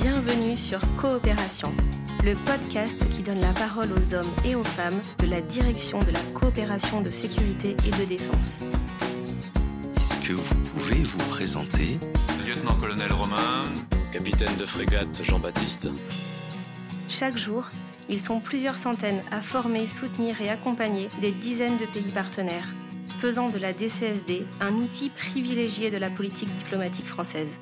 [0.00, 1.72] Bienvenue sur Coopération,
[2.24, 6.12] le podcast qui donne la parole aux hommes et aux femmes de la direction de
[6.12, 8.60] la coopération de sécurité et de défense.
[9.96, 11.98] Est-ce que vous pouvez vous présenter?
[12.46, 13.64] Lieutenant-colonel Romain.
[14.12, 15.90] Capitaine de frégate Jean-Baptiste.
[17.08, 17.68] Chaque jour,
[18.08, 22.72] ils sont plusieurs centaines à former, soutenir et accompagner des dizaines de pays partenaires,
[23.18, 27.58] faisant de la DCSD un outil privilégié de la politique diplomatique française.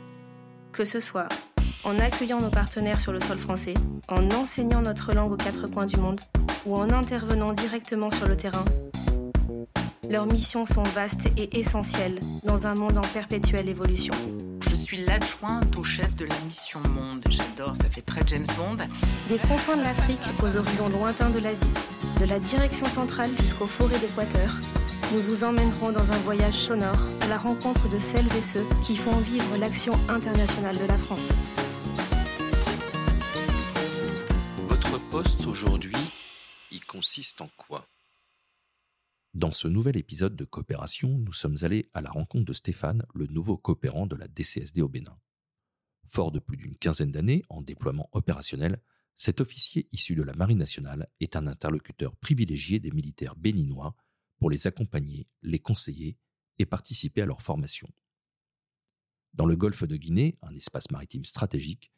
[0.72, 1.28] Que ce soit
[1.84, 3.74] en accueillant nos partenaires sur le sol français,
[4.08, 6.20] en enseignant notre langue aux quatre coins du monde
[6.64, 8.64] ou en intervenant directement sur le terrain,
[10.10, 14.14] leurs missions sont vastes et essentielles dans un monde en perpétuelle évolution.
[14.60, 17.24] Je suis l'adjointe au chef de la mission Monde.
[17.28, 18.76] J'adore, ça fait très James Bond.
[19.28, 21.66] Des confins de l'Afrique aux horizons lointains de l'Asie,
[22.20, 24.60] de la direction centrale jusqu'aux forêts d'Équateur,
[25.12, 28.96] nous vous emmènerons dans un voyage sonore à la rencontre de celles et ceux qui
[28.96, 31.34] font vivre l'action internationale de la France.
[35.56, 35.96] Aujourd'hui,
[36.70, 37.88] il consiste en quoi?
[39.32, 43.26] Dans ce nouvel épisode de Coopération, nous sommes allés à la rencontre de Stéphane, le
[43.26, 45.18] nouveau coopérant de la DCSD au Bénin.
[46.08, 48.82] Fort de plus d'une quinzaine d'années en déploiement opérationnel,
[49.14, 53.96] cet officier issu de la Marine nationale est un interlocuteur privilégié des militaires béninois
[54.38, 56.18] pour les accompagner, les conseiller
[56.58, 57.88] et participer à leur formation.
[59.32, 61.90] Dans le golfe de Guinée, un espace maritime stratégique,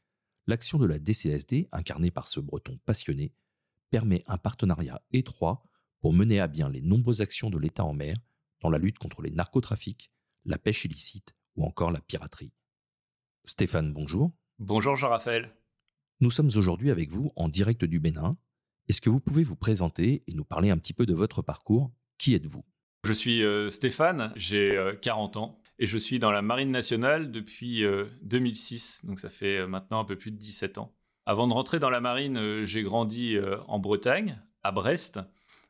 [0.46, 3.32] l'action de la DCSD, incarnée par ce breton passionné,
[3.90, 5.62] permet un partenariat étroit
[6.00, 8.16] pour mener à bien les nombreuses actions de l'État en mer
[8.60, 10.10] dans la lutte contre les narcotrafics,
[10.44, 12.52] la pêche illicite ou encore la piraterie.
[13.44, 14.32] Stéphane, bonjour.
[14.58, 15.54] Bonjour Jean-Raphaël.
[16.20, 18.36] Nous sommes aujourd'hui avec vous en direct du Bénin.
[18.88, 21.92] Est-ce que vous pouvez vous présenter et nous parler un petit peu de votre parcours?
[22.18, 22.64] Qui êtes-vous?
[23.04, 27.30] Je suis euh, Stéphane, j'ai euh, 40 ans et je suis dans la Marine nationale
[27.30, 30.94] depuis euh, 2006, donc ça fait euh, maintenant un peu plus de 17 ans.
[31.28, 35.20] Avant de rentrer dans la marine, euh, j'ai grandi euh, en Bretagne, à Brest.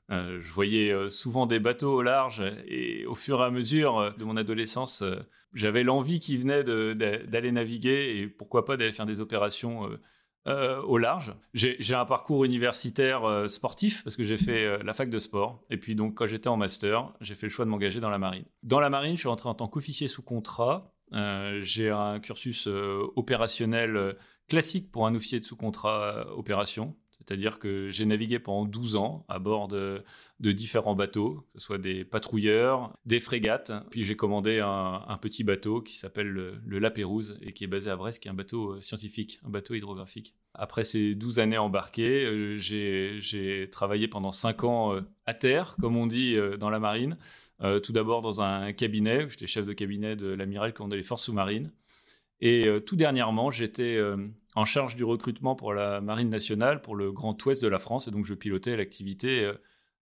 [0.08, 4.24] Euh, je voyais souvent des bateaux au large et au fur et à mesure de
[4.24, 5.02] mon adolescence,
[5.52, 9.90] j'avais l'envie qui venait d'aller naviguer et pourquoi pas d'aller faire des opérations
[10.46, 11.34] au large.
[11.52, 15.60] J'ai un parcours universitaire sportif parce que j'ai fait la fac de sport.
[15.68, 18.18] Et puis donc quand j'étais en master, j'ai fait le choix de m'engager dans la
[18.18, 18.46] marine.
[18.62, 20.94] Dans la marine, je suis rentré en tant qu'officier sous contrat.
[21.60, 24.16] J'ai un cursus opérationnel
[24.48, 26.96] classique pour un officier de sous contrat euh, opération.
[27.18, 30.02] C'est-à-dire que j'ai navigué pendant 12 ans à bord de,
[30.40, 33.70] différents bateaux, que ce soit des patrouilleurs, des frégates.
[33.90, 37.68] Puis j'ai commandé un, petit bateau qui s'appelle le, le La Pérouse et qui est
[37.68, 40.34] basé à Brest, qui est un bateau euh, scientifique, un bateau hydrographique.
[40.54, 46.06] Après ces 12 années embarquées, euh, j'ai travaillé pendant 5 ans à terre, comme on
[46.06, 47.18] dit dans la marine.
[47.82, 51.72] Tout d'abord dans un cabinet, j'étais chef de cabinet de l'amiral commandant les forces sous-marines.
[52.40, 56.94] Et euh, tout dernièrement, j'étais euh, en charge du recrutement pour la Marine nationale, pour
[56.94, 59.50] le Grand Ouest de la France, et donc je pilotais l'activité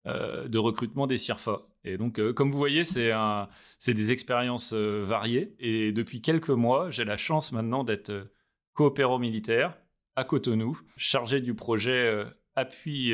[0.08, 1.68] euh, de recrutement des CIRFA.
[1.84, 3.14] Et donc, comme vous voyez, c'est
[3.88, 5.56] des expériences variées.
[5.60, 8.12] Et depuis quelques mois, j'ai la chance maintenant d'être
[8.74, 9.78] coopérant militaire
[10.16, 12.26] à Cotonou, chargé du projet
[12.56, 13.14] appui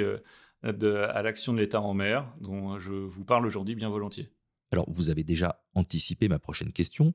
[0.64, 4.30] à l'action de l'État en mer, dont je vous parle aujourd'hui bien volontiers.
[4.72, 7.14] Alors, vous avez déjà anticipé ma prochaine question.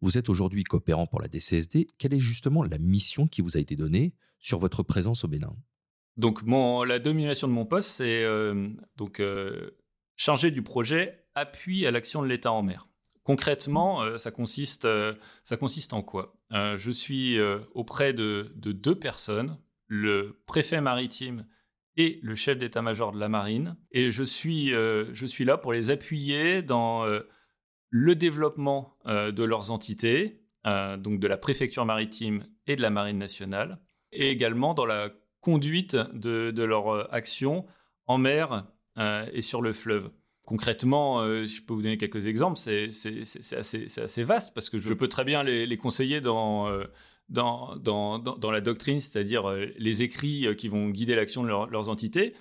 [0.00, 1.88] Vous êtes aujourd'hui coopérant pour la DCSD.
[1.98, 5.56] Quelle est justement la mission qui vous a été donnée sur votre présence au Bénin?
[6.16, 6.40] Donc,
[6.86, 8.68] la domination de mon poste, c'est euh,
[9.20, 9.70] euh,
[10.16, 12.88] chargé du projet appui à l'action de l'État en mer.
[13.22, 15.14] Concrètement, euh, ça, consiste, euh,
[15.44, 16.34] ça consiste en quoi?
[16.50, 17.38] Je suis
[17.74, 21.46] auprès de, de deux personnes, le préfet maritime
[21.96, 25.90] et le chef d'état-major de la marine, et je suis, je suis là pour les
[25.90, 27.04] appuyer dans
[27.90, 32.90] le développement euh, de leurs entités, euh, donc de la préfecture maritime et de la
[32.90, 33.78] marine nationale,
[34.12, 35.10] et également dans la
[35.40, 37.66] conduite de, de leur euh, action
[38.06, 38.66] en mer
[39.32, 40.10] et sur le fleuve.
[40.44, 42.88] Concrètement, je peux vous donner quelques exemples, c'est
[43.56, 46.68] assez, vaste parce que je peux très bien les, conseiller dans,
[47.28, 52.34] la doctrine, c'est-à-dire les écrits qui vont guider l'action de leur- leurs entités.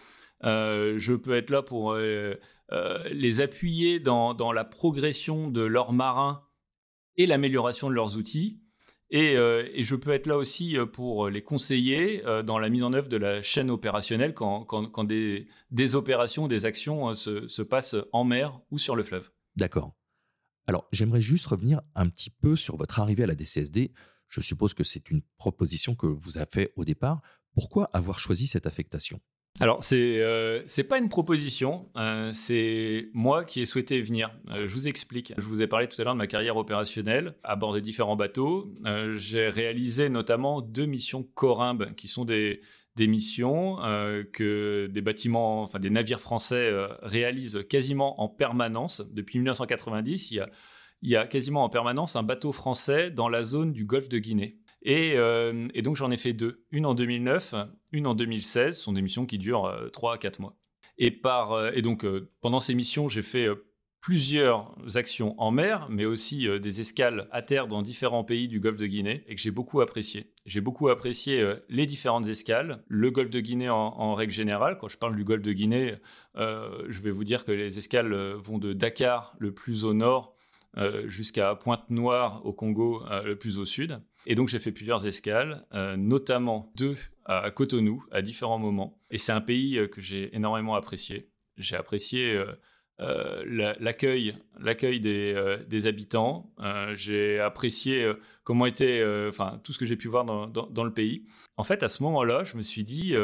[0.43, 2.35] Euh, je peux être là pour euh,
[2.71, 6.43] euh, les appuyer dans, la progression de leurs marins
[7.15, 8.61] et l'amélioration de leurs outils.
[9.09, 13.15] Et, je peux être là aussi pour les conseiller dans la mise en œuvre de
[13.15, 18.77] la chaîne opérationnelle quand, des, des opérations, des actions se, se passent en mer ou
[18.77, 19.31] sur le fleuve.
[19.55, 19.95] D'accord.
[20.67, 23.93] Alors, j'aimerais juste revenir un petit peu sur votre arrivée à la DCSD.
[24.27, 27.21] Je suppose que c'est une proposition que vous a fait au départ.
[27.53, 29.21] Pourquoi avoir choisi cette affectation?
[29.59, 34.31] Alors, c'est euh, pas une proposition, euh, c'est moi qui ai souhaité venir.
[34.51, 35.33] Euh, je vous explique.
[35.35, 38.15] Je vous ai parlé tout à l'heure de ma carrière opérationnelle à bord des différents
[38.15, 38.71] bateaux.
[39.13, 42.61] J'ai réalisé notamment deux missions Corimbe, qui sont des,
[42.95, 43.77] des missions
[44.31, 46.71] que des bâtiments, enfin des navires français
[47.01, 49.01] réalisent quasiment en permanence.
[49.11, 50.49] Depuis 1990, il y a,
[51.01, 54.19] il y a quasiment en permanence un bateau français dans la zone du golfe de
[54.19, 54.59] Guinée.
[54.87, 57.55] Euh, et, donc j'en ai fait deux, une en 2009,
[57.91, 58.77] une en 2016.
[58.77, 60.55] Ce sont des missions qui durent 3 euh, à 4 mois.
[60.97, 62.05] Et, par, euh, et donc
[62.41, 63.47] pendant ces missions, j'ai fait
[63.99, 68.77] plusieurs actions en mer, mais aussi des escales à terre dans différents pays du Golfe
[68.77, 70.31] de Guinée, et que j'ai beaucoup apprécié.
[70.45, 74.77] J'ai beaucoup apprécié les différentes escales, le Golfe de Guinée en, règle générale.
[74.79, 75.95] Quand je parle du Golfe de Guinée,
[76.35, 80.37] je vais vous dire que les escales vont de Dakar, le plus au nord,
[80.77, 83.99] euh, jusqu'à Pointe-Noire au Congo, euh, le plus au sud.
[84.27, 89.01] Et donc j'ai fait plusieurs escales, euh, notamment deux à Cotonou à différents moments.
[89.09, 91.31] Et c'est un pays que j'ai énormément apprécié.
[91.57, 92.39] J'ai apprécié
[92.99, 96.53] l'accueil, l'accueil des, habitants.
[96.93, 98.13] j'ai apprécié
[98.43, 101.25] comment était, enfin tout ce que j'ai pu voir dans, le pays.
[101.57, 103.15] En fait, à ce moment-là, je me suis dit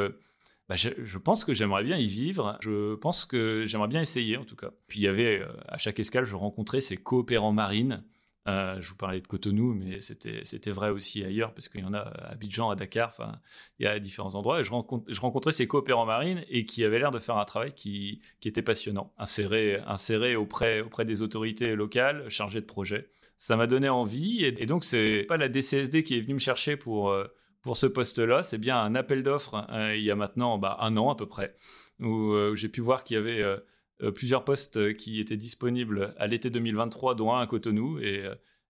[0.70, 2.58] bah, je, pense que j'aimerais bien y vivre.
[2.62, 4.72] Je pense que j'aimerais bien essayer, en tout cas.
[4.88, 8.04] Puis il y avait, euh, à chaque escale, je rencontrais ces coopérants marines.
[8.48, 11.94] Euh, je vous parlais de Cotonou, mais c'était vrai aussi ailleurs, parce qu'il y en
[11.94, 13.40] a à Abidjan, à Dakar, enfin,
[13.80, 14.64] il y a différents endroits.
[14.64, 14.72] Je,
[15.22, 19.14] rencontrais ces coopérants marines et qui avaient l'air de faire un travail qui, était passionnant,
[19.18, 23.08] inséré, auprès, des autorités locales, chargé de projets.
[23.38, 26.40] Ça m'a donné envie, et, et donc c'est pas la DCSD qui est venue me
[26.40, 27.12] chercher pour...
[27.12, 27.28] Euh,
[27.62, 30.98] pour ce poste-là, c'est bien un appel d'offres euh, il y a maintenant bah, un
[30.98, 31.56] an à peu près,
[32.02, 33.42] où, j'ai pu voir qu'il y avait
[34.12, 38.00] plusieurs postes qui étaient disponibles à l'été 2023, dont un à Cotonou.
[38.00, 38.24] Et,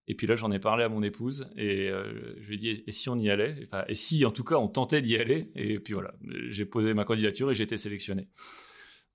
[0.07, 2.91] et puis là, j'en ai parlé à mon épouse et je lui ai dit et
[2.91, 3.55] si on y allait?
[3.65, 5.51] Enfin, Et si en tout cas on tentait d'y aller?
[5.55, 6.13] Et puis voilà,
[6.49, 8.27] j'ai posé ma candidature et j'ai été sélectionné.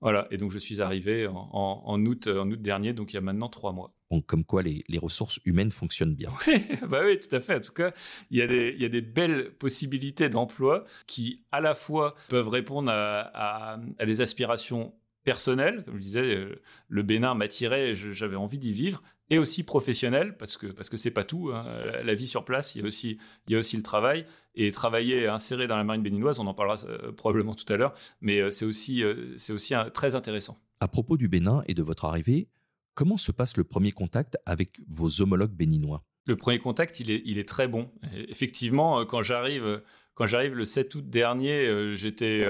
[0.01, 3.21] Voilà, et donc je suis arrivé en, août, en août dernier, donc il y a
[3.21, 3.93] maintenant trois mois.
[4.27, 6.31] comme quoi les, ressources humaines fonctionnent bien.
[6.47, 7.55] Oui, bah oui, tout à fait.
[7.55, 7.91] En tout cas,
[8.31, 12.15] il y a des, il y a des belles possibilités d'emploi qui, à la fois,
[12.29, 14.93] peuvent répondre à, à des aspirations
[15.23, 15.83] personnelles.
[15.85, 20.57] Comme je disais, euh, le Bénin m'attirait, j'avais envie d'y vivre, et aussi professionnel, parce
[20.57, 21.51] que parce que c'est pas tout.
[21.53, 21.65] Hein.
[22.03, 23.17] La, vie sur place, il y a aussi
[23.47, 24.25] il y a aussi le travail
[24.55, 27.93] et travailler inséré dans la marine béninoise, on en parlera euh, probablement tout à l'heure,
[28.21, 30.59] mais euh, c'est aussi euh, c'est aussi très intéressant.
[30.79, 32.49] À propos du Bénin et de votre arrivée,
[32.95, 36.03] comment se passe le premier contact avec vos homologues béninois?
[36.25, 37.91] Le premier contact, il est il est très bon.
[38.13, 39.81] Effectivement, quand j'arrive
[40.19, 42.45] quand j'arrive le 7 août dernier, j'étais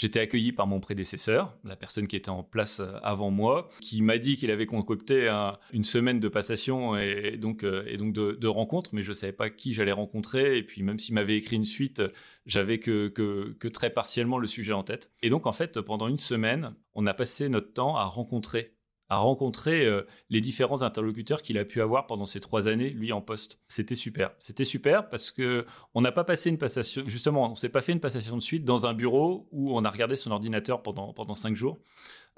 [0.00, 4.00] J'étais accueilli par mon prédécesseur, la personne qui était en place euh, avant moi, qui
[4.00, 5.28] m'a dit qu'il avait concocté
[5.74, 9.50] une semaine de passation et donc, euh, et donc de, rencontres, mais je savais pas
[9.50, 10.56] qui j'allais rencontrer.
[10.56, 12.02] Et puis même s'il m'avait écrit une suite,
[12.46, 15.10] j'avais que, que très partiellement le sujet en tête.
[15.20, 18.72] Et donc en fait, pendant une semaine, on a passé notre temps à rencontrer
[19.10, 23.12] à rencontrer euh, les différents interlocuteurs qu'il a pu avoir pendant ces trois années, lui
[23.12, 23.60] en poste.
[23.66, 24.30] C'était super.
[24.38, 27.92] C'était super parce que on n'a pas passé une passation, justement, on s'est pas fait
[27.92, 31.34] une passation de suite dans un bureau où on a regardé son ordinateur pendant, pendant
[31.34, 31.80] cinq jours.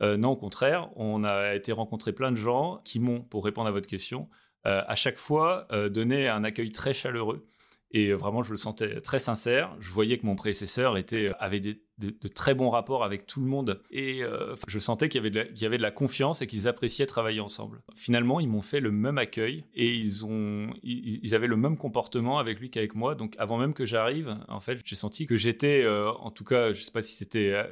[0.01, 3.69] Euh, non, au contraire, on a été rencontrer plein de gens qui m'ont, pour répondre
[3.69, 4.31] à votre question,
[4.67, 7.47] euh, à chaque fois donné un accueil très chaleureux.
[7.93, 9.77] Et vraiment, je le sentais très sincère.
[9.79, 13.47] Je voyais que mon prédécesseur était, avait des de, très bons rapports avec tout le
[13.47, 13.81] monde.
[13.91, 17.41] Et euh, je sentais qu'il y, avait de la, avait confiance et qu'ils appréciaient travailler
[17.41, 17.83] ensemble.
[17.95, 22.71] Finalement, ils m'ont fait le même accueil et ils, avaient le même comportement avec lui
[22.71, 23.15] qu'avec moi.
[23.15, 26.73] Donc avant même que j'arrive, en fait, j'ai senti que j'étais, euh, en tout cas,
[26.73, 27.65] je ne sais pas si c'était, euh,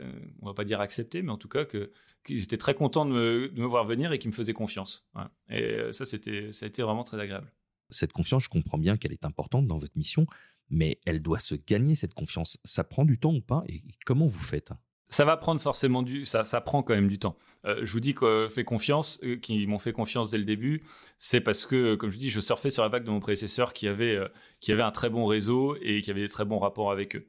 [0.43, 1.91] on va pas dire accepté, mais en tout cas que
[2.23, 5.09] qu'ils étaient très contents de me, voir venir et qu'ils me faisaient confiance.
[5.49, 7.50] Et ça, c'était, ça a été vraiment très agréable.
[7.90, 10.26] Cette confiance, je comprends bien qu'elle est importante dans votre mission,
[10.68, 12.59] mais elle doit se gagner cette confiance.
[12.64, 13.62] Ça prend du temps ou pas?
[13.66, 14.73] Et comment vous faites?
[15.11, 17.37] Ça va prendre forcément du, ça, ça prend quand même du temps.
[17.67, 20.83] Euh, je vous dis que fait confiance, euh, qui m'ont fait confiance dès le début,
[21.19, 23.88] c'est parce que, comme je dis, je surfais sur la vague de mon prédécesseur qui
[23.88, 24.29] avait, euh,
[24.61, 27.26] qui avait un très bon réseau et qui avait des très bons rapports avec eux.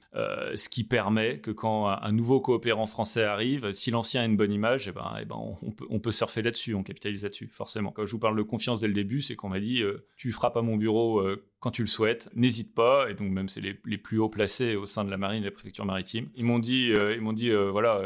[0.56, 4.52] ce qui permet que quand un, nouveau coopérant français arrive, si l'ancien a une bonne
[4.52, 7.92] image, eh ben, eh ben, on, peut, on peut surfer là-dessus, on capitalise là-dessus, forcément.
[7.92, 9.82] Quand je vous parle de confiance dès le début, c'est qu'on m'a dit,
[10.16, 11.22] tu frappes à mon bureau
[11.62, 13.10] quand tu le souhaites, n'hésite pas.
[13.10, 15.46] Et donc même c'est les, les, plus hauts placés au sein de la marine et
[15.46, 16.28] de la préfecture maritime.
[16.36, 18.02] Ils m'ont dit, ils m'ont dit, voilà,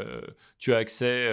[0.58, 1.28] tu as accès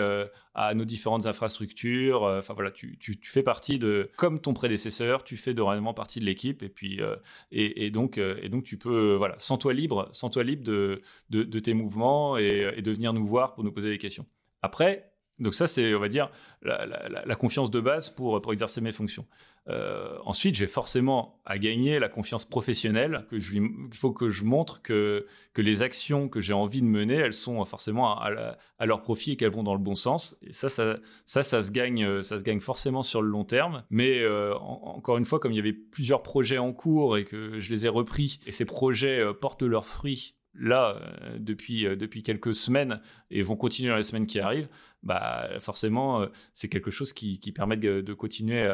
[0.55, 2.23] à nos différentes infrastructures.
[2.23, 6.19] Euh, enfin voilà, tu, tu, fais partie de, comme ton prédécesseur, tu fais dorénavant partie
[6.19, 7.15] de l'équipe et puis euh,
[7.51, 11.01] et, donc euh, et donc tu peux voilà, sans toi libre, sans toi libre de,
[11.29, 14.25] de, tes mouvements et, de venir nous voir pour nous poser des questions.
[14.61, 16.29] Après, Donc ça, c'est, on va dire,
[16.61, 19.25] la, confiance de base pour, pour exercer mes fonctions.
[19.69, 23.25] Euh, ensuite, j'ai forcément à gagner la confiance professionnelle.
[23.29, 27.15] Que il faut que je montre que, que les actions que j'ai envie de mener,
[27.15, 30.37] elles sont forcément à, leur profit et qu'elles vont dans le bon sens.
[30.41, 33.83] Et ça, ça, ça, ça, se gagne, ça se gagne forcément sur le long terme.
[33.89, 37.59] Mais euh, encore une fois, comme il y avait plusieurs projets en cours et que
[37.59, 40.99] je les ai repris, et ces projets euh, portent leurs fruits là
[41.37, 44.69] depuis, depuis quelques semaines et vont continuer dans les semaines qui arrivent,
[45.03, 48.65] bah forcément, euh, c'est quelque chose qui, permet de, continuer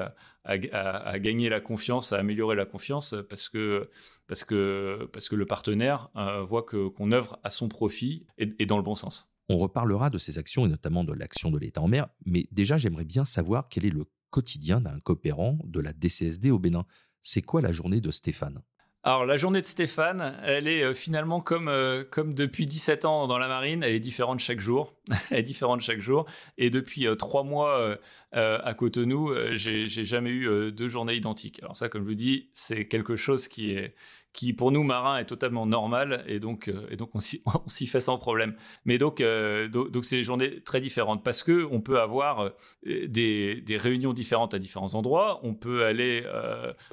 [0.43, 3.89] à, gagner la confiance, à améliorer la confiance, parce que,
[4.27, 8.77] parce que, parce que le partenaire euh, voit qu'on œuvre à son profit et, dans
[8.77, 9.29] le bon sens.
[9.49, 12.77] On reparlera de ces actions et notamment de l'action de l'État en mer, mais déjà
[12.77, 16.85] j'aimerais bien savoir quel est le quotidien d'un coopérant de la DCSD au Bénin.
[17.21, 18.61] C'est quoi la journée de Stéphane?
[19.03, 21.71] Alors la journée de Stéphane, elle est euh, finalement comme,
[22.11, 24.93] comme depuis 17 ans dans la marine, elle est différente chaque jour.
[25.31, 26.25] elle est différente chaque jour.
[26.57, 27.95] Et depuis euh, trois mois euh,
[28.35, 31.59] euh, à Cotonou, j'ai jamais eu deux journées identiques.
[31.61, 33.95] Alors ça, comme je vous dis, c'est quelque chose qui est
[34.33, 38.17] qui pour nous marins est totalement normal et donc et donc on s'y fait sans
[38.17, 38.55] problème.
[38.85, 39.23] Mais donc
[39.71, 42.51] donc c'est des journées très différentes parce que on peut avoir
[42.83, 45.39] des, des réunions différentes à différents endroits.
[45.43, 46.23] On peut aller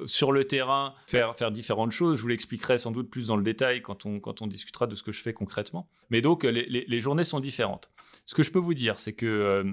[0.05, 2.17] sur le terrain faire faire différentes choses.
[2.17, 4.95] Je vous l'expliquerai sans doute plus dans le détail quand on quand on discutera de
[4.95, 5.89] ce que je fais concrètement.
[6.09, 7.91] Mais donc les, les journées sont différentes.
[8.27, 9.63] Ce que je peux vous dire, c'est que euh,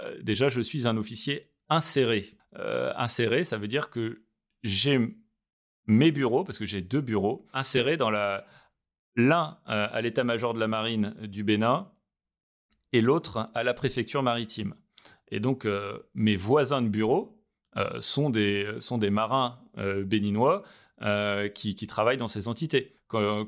[0.00, 2.36] euh, déjà, je suis un officier inséré.
[2.56, 4.22] Euh, inséré, ça veut dire que
[4.62, 5.16] j'ai
[5.86, 8.46] mes bureaux, parce que j'ai deux bureaux, insérés dans la
[9.16, 11.88] l'un à l'état-major de la marine du Bénin
[12.92, 14.74] et l'autre à la préfecture maritime.
[15.28, 15.68] Et donc,
[16.14, 17.40] mes voisins de bureau
[18.00, 20.64] sont, des, sont des marins béninois
[21.54, 22.96] qui, qui, travaillent dans ces entités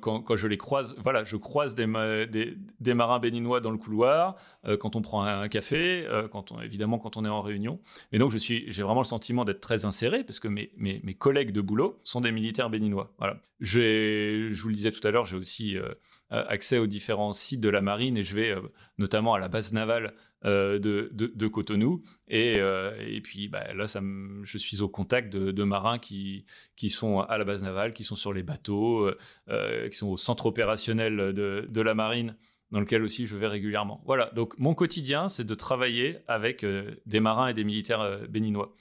[0.01, 4.97] quand, je les croise, voilà, je croise des, marins béninois dans le couloir, euh, quand
[4.97, 7.81] on prend un, café, euh, quand évidemment quand on est en réunion.
[8.13, 12.01] Et donc, j'ai vraiment le sentiment d'être très inséré parce que mes, collègues de boulot
[12.05, 13.13] sont des militaires béninois.
[13.19, 13.41] Voilà.
[13.61, 15.93] Je vous le disais tout à l'heure, j'ai aussi euh,
[16.31, 18.55] accès aux différents sites de la marine et je vais
[18.99, 20.15] notamment à la base navale
[20.47, 22.03] de, de, Cotonou.
[22.29, 26.45] Et, et puis bah, là, je suis au contact de, de, marins qui,
[26.77, 29.11] qui sont à la base navale, qui sont sur les bateaux,
[29.49, 32.37] euh, qui sont au centre opérationnel de, la marine,
[32.71, 34.03] dans lequel aussi je vais régulièrement.
[34.07, 38.27] Voilà, donc mon quotidien, c'est de travailler avec euh, des marins et des militaires euh,
[38.27, 38.75] béninois.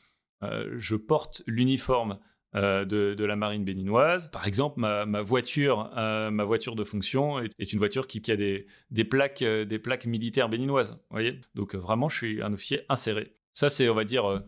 [0.78, 2.20] je porte l'uniforme
[2.56, 4.32] de, la marine béninoise.
[4.32, 9.44] Par exemple, ma, voiture, ma voiture de fonction est, une voiture qui, a des, plaques,
[9.44, 10.98] des plaques militaires béninoises.
[11.12, 13.36] Voyez Donc vraiment, je suis un officier inséré.
[13.54, 14.42] Ça, c'est, on va dire,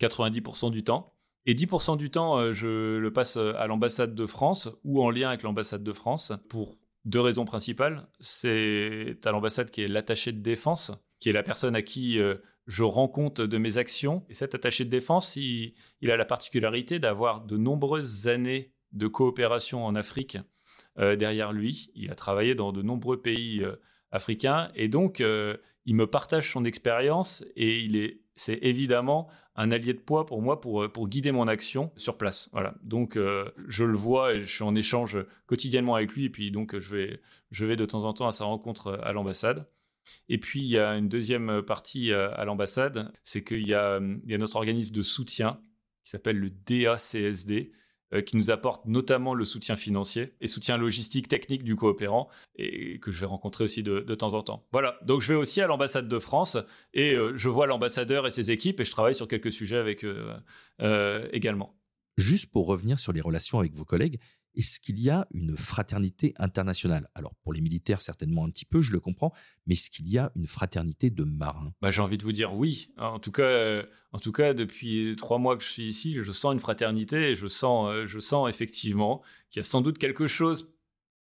[0.00, 1.12] 90% du temps.
[1.46, 5.10] Et 10% du temps, euh, je le passe euh, à l'ambassade de France ou en
[5.10, 8.06] lien avec l'ambassade de France pour deux raisons principales.
[8.20, 12.36] C'est à l'ambassade qui est l'attaché de défense, qui est la personne à qui euh,
[12.66, 14.24] je rends compte de mes actions.
[14.28, 15.74] Et cet attaché de défense, il,
[16.08, 20.38] a la particularité d'avoir de nombreuses années de coopération en Afrique
[20.96, 21.90] derrière lui.
[21.94, 23.64] Il a travaillé dans de nombreux pays
[24.10, 29.92] africains et donc il me partage son expérience et il est c'est évidemment un allié
[29.92, 32.48] de poids pour moi pour, pour guider mon action sur place.
[32.52, 32.74] Voilà.
[32.82, 36.50] Donc euh, je le vois et je suis en échange quotidiennement avec lui et puis
[36.50, 39.66] donc je vais, je vais de temps en temps à sa rencontre à l'ambassade.
[40.28, 44.00] Et puis il y a une deuxième partie euh, à l'ambassade, c'est qu'il y, a,
[44.00, 45.60] il y a notre organisme de soutien
[46.04, 47.72] qui s'appelle le DACSD,
[48.14, 52.98] euh, qui nous apporte notamment le soutien financier et soutien logistique, technique du coopérant, et
[52.98, 54.66] que je vais rencontrer aussi de, temps en temps.
[54.70, 56.58] Voilà, donc je vais aussi à l'ambassade de France,
[56.92, 60.04] et euh, je vois l'ambassadeur et ses équipes, et je travaille sur quelques sujets avec
[60.04, 60.26] eux
[60.82, 61.74] euh, également.
[62.18, 64.20] Juste pour revenir sur les relations avec vos collègues,
[64.54, 67.08] est-ce qu'il y a une fraternité internationale?
[67.14, 69.32] Alors pour les militaires certainement un petit peu, je le comprends,
[69.66, 71.72] mais est-ce qu'il y a une fraternité de marins?
[71.80, 72.92] Bah, J'ai envie de vous dire oui.
[72.98, 76.32] En tout cas, euh, en tout cas, depuis trois mois que je suis ici, je
[76.32, 79.98] sens une fraternité et je sens, euh, je sens effectivement qu'il y a sans doute
[79.98, 80.74] quelque chose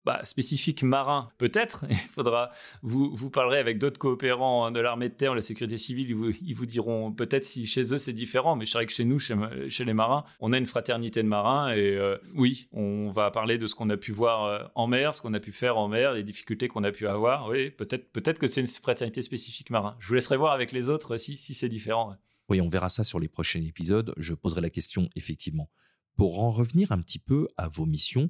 [0.08, 1.84] bah, spécifique marin, peut-être.
[1.90, 2.50] Il faudra,
[2.82, 6.16] vous, vous parlerez avec d'autres coopérants hein, de l'armée de terre, la sécurité civile, ils
[6.16, 9.04] vous, ils vous diront peut-être si chez eux c'est différent, mais je dirais que chez
[9.04, 9.36] nous, chez,
[9.84, 13.68] les marins, on a une fraternité de marins et euh, oui, on va parler de
[13.68, 16.14] ce qu'on a pu voir euh, en mer, ce qu'on a pu faire en mer,
[16.14, 17.50] les difficultés qu'on a pu avoir.
[17.50, 19.98] Oui, peut-être peut-être que c'est une fraternité spécifique marin.
[20.00, 22.16] Je vous laisserai voir avec les autres si, si c'est différent.
[22.48, 24.14] Oui, on verra ça sur les prochains épisodes.
[24.16, 25.70] Je poserai la question effectivement.
[26.16, 28.30] Pour en revenir un petit peu à vos missions,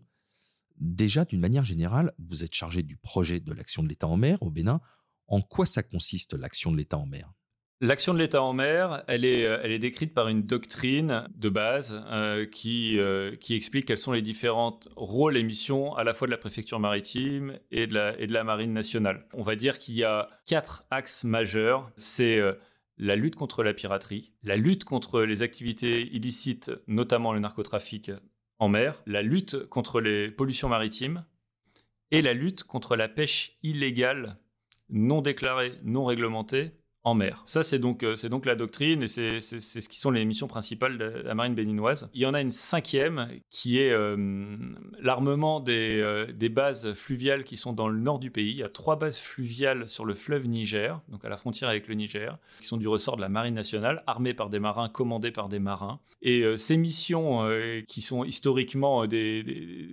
[0.80, 4.38] Déjà, d'une manière générale, vous êtes chargé du projet de l'action de l'État en mer
[4.42, 4.80] au Bénin.
[5.28, 7.34] En quoi ça consiste l'action de l'État en mer?
[7.80, 11.50] L'action de l'État en mer, elle est, euh, elle est décrite par une doctrine de
[11.50, 16.16] base euh, qui, euh, qui explique quels sont les différents rôles et missions à la
[16.16, 19.28] fois de la préfecture maritime et de la marine nationale.
[19.34, 21.92] On va dire qu'il y a quatre axes majeurs.
[21.98, 22.40] C'est
[22.98, 28.10] la lutte contre la piraterie, la lutte contre les activités illicites, notamment le narcotrafic
[28.60, 31.26] en mer, la lutte contre les pollutions maritimes
[32.12, 34.38] et la lutte contre la pêche illégale,
[34.90, 36.72] non déclarée, non réglementée
[37.14, 37.42] mer.
[37.46, 40.48] Ça, c'est donc, euh, c'est donc la doctrine et c'est, ce qui sont les missions
[40.48, 42.10] principales de la marine béninoise.
[42.14, 44.56] Il y en a une cinquième qui est euh,
[45.00, 48.52] l'armement des, euh, des, bases fluviales qui sont dans le nord du pays.
[48.52, 51.88] Il y a trois bases fluviales sur le fleuve Niger, donc à la frontière avec
[51.88, 55.32] le Niger, qui sont du ressort de la marine nationale, armées par des marins, commandées
[55.32, 56.00] par des marins.
[56.22, 57.48] Et ces missions
[57.88, 59.44] qui sont historiquement des,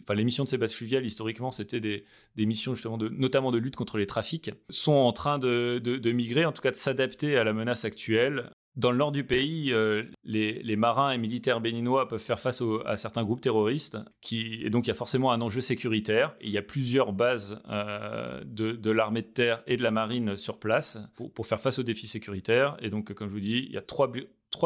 [0.02, 2.04] Enfin, les missions de ces bases fluviales, historiquement, c'était des,
[2.36, 6.44] missions justement de, notamment de lutte contre les trafics, sont en train de, de migrer,
[6.44, 8.50] en tout cas de s'adapter à la menace actuelle.
[8.76, 12.96] Dans le nord du pays, euh, les, marins et militaires béninois peuvent faire face à
[12.96, 13.98] certains groupes terroristes,
[14.32, 16.34] et donc il y a forcément un enjeu sécuritaire.
[16.40, 20.58] il y a plusieurs bases euh, de, l'armée de terre et de la marine sur
[20.58, 22.76] place pour, faire face aux défis sécuritaires.
[22.80, 24.10] Et donc, comme je vous dis, il y a trois,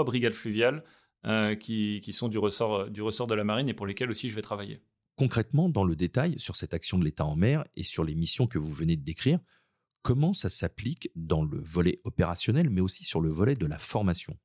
[0.05, 0.85] brigades fluviales
[1.27, 4.81] euh, qui, sont du ressort de la marine et pour lesquelles aussi je vais travailler.
[5.19, 8.47] Concrètement, dans le détail, sur cette action de l'État en mer et sur les missions
[8.47, 9.41] que vous venez de décrire,
[10.09, 14.39] comment ça s'applique dans le volet opérationnel, mais aussi sur le volet de la formation?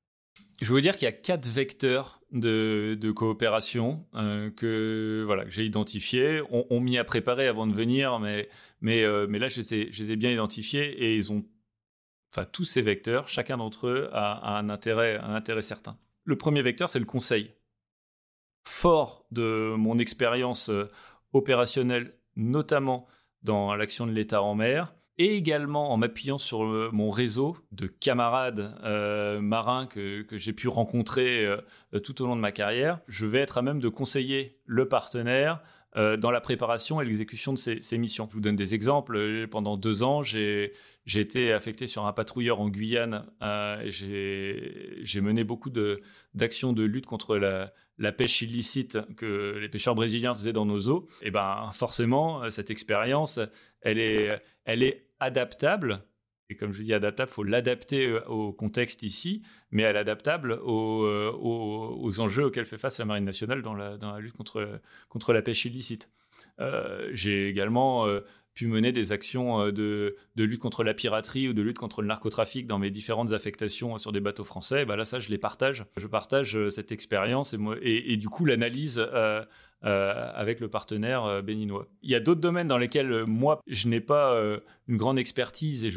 [0.61, 5.63] Je veux dire qu'il y a quatre vecteurs de, coopération euh, que voilà que j'ai
[5.63, 6.41] identifiés.
[6.49, 8.49] On, m'y a préparé avant de venir, mais
[8.81, 11.45] mais euh, mais là je les, ai, bien identifiés et ils ont
[12.33, 15.97] enfin tous ces vecteurs, chacun d'entre eux a, un intérêt un intérêt certain.
[16.25, 17.53] Le premier vecteur c'est le conseil.
[18.67, 20.91] Fort de mon expérience euh,
[21.31, 23.07] opérationnelle, notamment
[23.43, 28.75] dans l'action de l'État en mer, et également en m'appuyant sur mon réseau de camarades
[28.83, 33.39] euh, marins que, j'ai pu rencontrer euh, tout au long de ma carrière, je vais
[33.39, 35.61] être à même de conseiller le partenaire
[35.95, 38.27] euh, dans la préparation et l'exécution de ces, missions.
[38.27, 39.47] Je vous donne des exemples.
[39.47, 40.73] Pendant deux ans, j'ai
[41.05, 43.25] été affecté sur un patrouilleur en Guyane.
[43.85, 45.69] j'ai mené beaucoup
[46.33, 50.87] d'actions de, lutte contre la, la pêche illicite que les pêcheurs brésiliens faisaient dans nos
[50.89, 53.39] eaux, et eh ben forcément cette expérience,
[53.81, 56.03] elle est, elle est adaptable.
[56.49, 60.51] Et comme je dis adaptable, faut l'adapter euh, au contexte ici, mais elle est adaptable
[60.51, 65.41] euh, aux, enjeux auxquels fait face la Marine nationale dans la, lutte contre, contre la
[65.41, 66.09] pêche illicite.
[66.59, 68.05] Euh, j'ai également
[68.53, 72.07] pu mener des actions de, de, lutte contre la piraterie ou de lutte contre le
[72.07, 74.85] narcotrafic dans mes différentes affectations sur des bateaux français.
[74.85, 75.85] bah là, ça, je les partage.
[75.97, 79.43] Je partage cette expérience et, du coup, l'analyse euh,
[79.83, 81.87] avec le partenaire euh, béninois.
[82.01, 84.33] Il y a d'autres domaines dans lesquels euh, moi, je n'ai pas
[84.87, 85.91] une grande expertise et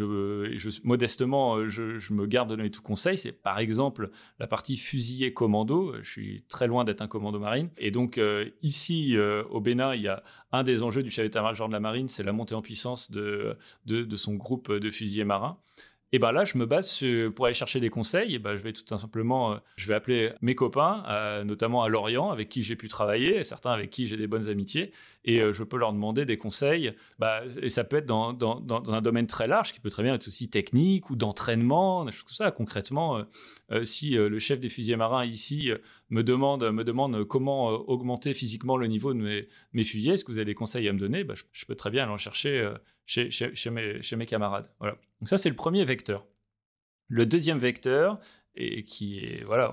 [0.84, 3.16] modestement, je, me garde de donner tout conseil.
[3.18, 5.94] C'est par exemple la partie fusillé commando.
[6.02, 7.70] Je suis très loin d'être un commando marine.
[7.78, 8.20] Et donc
[8.62, 9.16] ici,
[9.50, 10.22] au Bénin, il y a
[10.52, 13.56] un des enjeux du chef d'état-major de la marine, c'est la montée en puissance de,
[13.86, 15.58] de, de son groupe de fusiliers marins.
[16.16, 18.38] Et ben là, je me base pour aller chercher des conseils.
[18.38, 22.30] Ben, je vais tout simplement, euh, je vais appeler mes copains, euh, notamment à Lorient,
[22.30, 24.92] avec qui j'ai pu travailler, certains avec qui j'ai des bonnes amitiés,
[25.26, 26.94] et euh, je peux leur demander des conseils.
[27.18, 28.30] Bah, et ça peut être dans,
[28.88, 32.22] un domaine très large, qui peut très bien être aussi technique ou d'entraînement, des choses
[32.22, 32.50] comme ça.
[32.50, 33.22] Concrètement,
[33.82, 35.70] si le chef des fusiliers marins ici
[36.08, 40.32] me demande, me demande comment augmenter physiquement le niveau de mes, mes fusiliers, est-ce que
[40.32, 41.24] vous avez des conseils à me donner?
[41.24, 42.72] Bah, je, je, peux très bien aller en chercher
[43.06, 44.70] chez, chez, mes, chez, mes, camarades.
[44.78, 44.94] Voilà.
[45.20, 46.26] Donc ça, c'est le premier vecteur.
[47.08, 48.18] Le deuxième vecteur,
[48.56, 49.72] et qui est, voilà,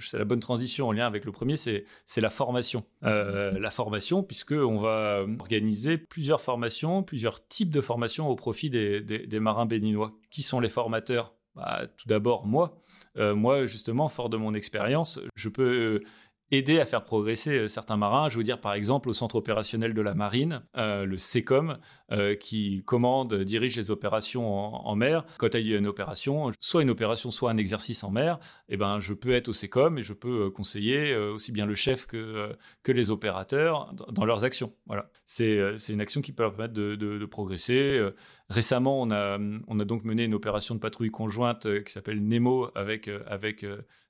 [0.00, 1.84] c'est la bonne transition en lien avec le premier, c'est,
[2.16, 2.84] la formation.
[3.04, 9.00] Euh, la formation, puisqu'on va organiser plusieurs formations, plusieurs types de formations au profit des,
[9.00, 10.12] des, marins béninois.
[10.30, 11.34] Qui sont les formateurs?
[11.54, 12.76] Bah, Tout d'abord, moi.
[13.16, 16.02] Euh, moi, justement, fort de mon expérience, je peux
[16.50, 18.28] aider à faire progresser euh, certains marins.
[18.28, 21.78] Je veux dire par exemple au centre opérationnel de la marine, euh, le SECOM,
[22.12, 25.24] euh, qui commande, dirige les opérations en, mer.
[25.38, 28.76] Quand il y a une opération, soit une opération, soit un exercice en mer, eh
[28.76, 32.56] ben, je peux être au SECOM et je peux conseiller aussi bien le chef que,
[32.86, 34.72] les opérateurs dans, leurs actions.
[34.86, 35.10] Voilà.
[35.24, 38.00] C'est une action qui peut leur permettre de, progresser.
[38.48, 42.70] Récemment, on a, on a donc mené une opération de patrouille conjointe qui s'appelle Nemo
[42.76, 43.66] avec, avec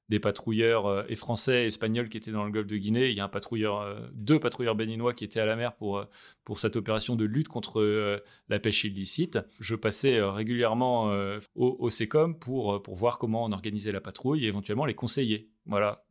[0.08, 3.08] des patrouilleurs euh, et français et espagnols qui étaient dans le golfe de Guinée.
[3.08, 6.04] Il y a euh, deux patrouilleurs béninois qui étaient à la mer pour, euh,
[6.44, 9.38] pour cette opération de lutte contre la pêche illicite.
[9.60, 11.10] Je passais régulièrement
[11.54, 15.50] au, au pour, pour voir comment on organisait la patrouille et éventuellement les conseiller.
[15.66, 16.04] Voilà,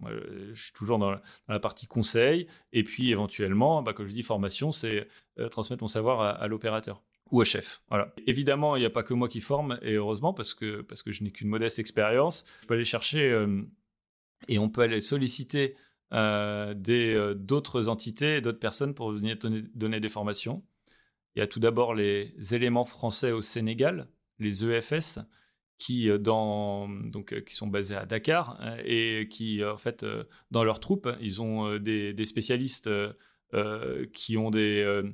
[0.52, 1.12] je suis toujours dans
[1.48, 2.48] la, partie conseil.
[2.72, 5.08] Et puis éventuellement, bah, comme je dis, formation, c'est
[5.52, 7.04] transmettre mon savoir à l'opérateur.
[7.32, 7.82] ou au chef.
[7.90, 8.14] Voilà.
[8.26, 11.12] Évidemment, il n'y a pas que moi qui forme, et heureusement, parce que, parce que
[11.12, 12.46] je n'ai qu'une modeste expérience.
[12.64, 13.46] Je peux aller chercher
[14.48, 15.76] et on peut aller solliciter
[16.14, 20.64] euh, euh, d'autres entités, d'autres personnes pour venir donner, des formations.
[21.36, 24.08] Il y a tout d'abord les éléments français au Sénégal,
[24.40, 25.20] les EFS,
[25.80, 30.06] qui, dans, donc, qui sont basés à Dakar et qui, en fait,
[30.52, 32.90] dans leurs troupes, ils ont des, spécialistes
[34.14, 35.12] qui ont des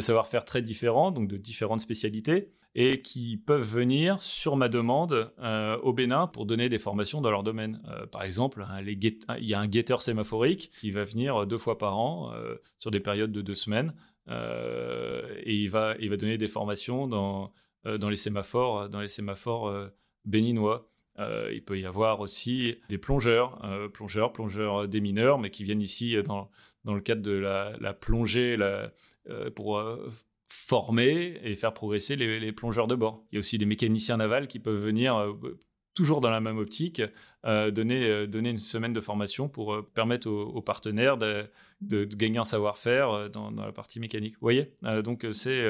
[0.00, 5.78] savoir-faire très différents, donc de différentes spécialités, et qui peuvent venir sur ma demande euh,
[5.78, 7.80] au Bénin pour donner des formations dans leur domaine.
[7.88, 11.96] Euh, par exemple, il y a un guetteur sémaphorique qui va venir deux fois par
[11.96, 13.94] an euh, sur des périodes de deux semaines,
[14.26, 17.52] et il va, il va donner des formations dans,
[17.84, 19.90] dans les sémaphores, dans les sémaphores
[20.24, 20.88] béninois.
[21.18, 23.60] il peut y avoir aussi des plongeurs,
[23.92, 26.48] plongeurs, plongeurs des mineurs, mais qui viennent ici dans,
[26.84, 28.56] dans le cadre de la, plongée,
[29.54, 29.78] pour
[30.54, 33.24] former et faire progresser les, plongeurs de bord.
[33.30, 35.58] Il y a aussi des mécaniciens navals qui peuvent venir euh,
[35.94, 37.02] toujours dans la même optique,
[37.44, 41.48] donner, donner une semaine de formation pour permettre aux, partenaires de,
[42.16, 44.34] gagner en savoir-faire dans, la partie mécanique.
[44.34, 44.72] Vous voyez
[45.04, 45.64] Donc, c'est,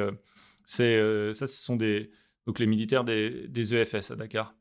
[0.65, 2.11] ça, ce sont des,
[2.59, 4.55] les militaires des, des EFS à Dakar.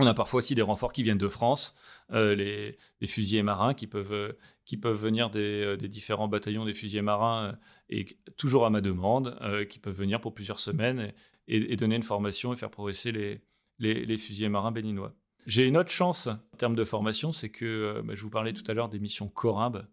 [0.00, 1.74] On a parfois aussi des renforts qui viennent de France,
[2.12, 4.32] euh, les, fusiliers marins qui peuvent, euh,
[4.64, 7.58] qui peuvent venir euh, des, différents bataillons des fusiliers marins,
[7.90, 8.06] et
[8.36, 9.36] toujours à ma demande,
[9.68, 11.12] qui peuvent venir pour plusieurs semaines
[11.48, 13.42] et, donner une formation et faire progresser les,
[13.80, 15.14] les, fusiliers marins béninois.
[15.46, 18.64] J'ai une autre chance en termes de formation, c'est que bah, je vous parlais tout
[18.70, 19.86] à l'heure des missions Corimbe,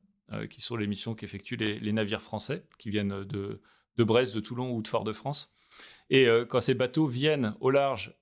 [0.49, 3.61] qui sont les missions qu'effectuent les, navires français, qui viennent de,
[3.97, 5.55] de Brest, de Toulon ou de Fort-de-France.
[6.09, 8.13] Et quand ces bateaux viennent au large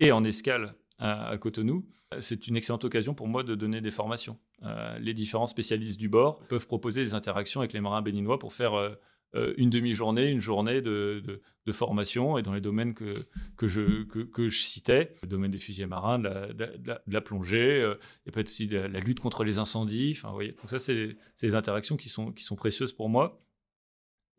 [0.00, 1.86] et en escale à, Cotonou,
[2.18, 4.38] c'est une excellente occasion pour moi de donner des formations.
[4.62, 8.52] Euh, les différents spécialistes du bord peuvent proposer des interactions avec les marins béninois pour
[8.52, 8.90] faire euh,
[9.34, 11.40] euh, une demi-journée, une journée de,
[11.72, 13.14] formation et dans les domaines que,
[13.56, 18.88] que, je, citais, le domaine des fusiliers marins, de la, plongée, a peut-être aussi la,
[18.88, 20.14] lutte contre les incendies.
[20.16, 20.50] Enfin, voyez.
[20.52, 23.40] Donc ça, c'est des interactions qui sont, qui sont précieuses pour moi.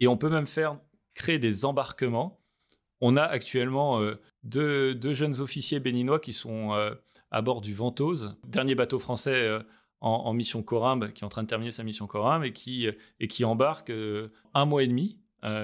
[0.01, 0.77] Et on peut même faire
[1.13, 2.40] créer des embarquements
[3.01, 6.93] on a actuellement euh, deux, jeunes officiers béninois qui sont euh,
[7.31, 9.59] à bord du Ventose, dernier bateau français euh,
[9.99, 12.87] en, mission Corimbe, qui est en train de terminer sa mission Corimbe et qui,
[13.19, 13.91] et embarque
[14.55, 15.19] un mois et demi.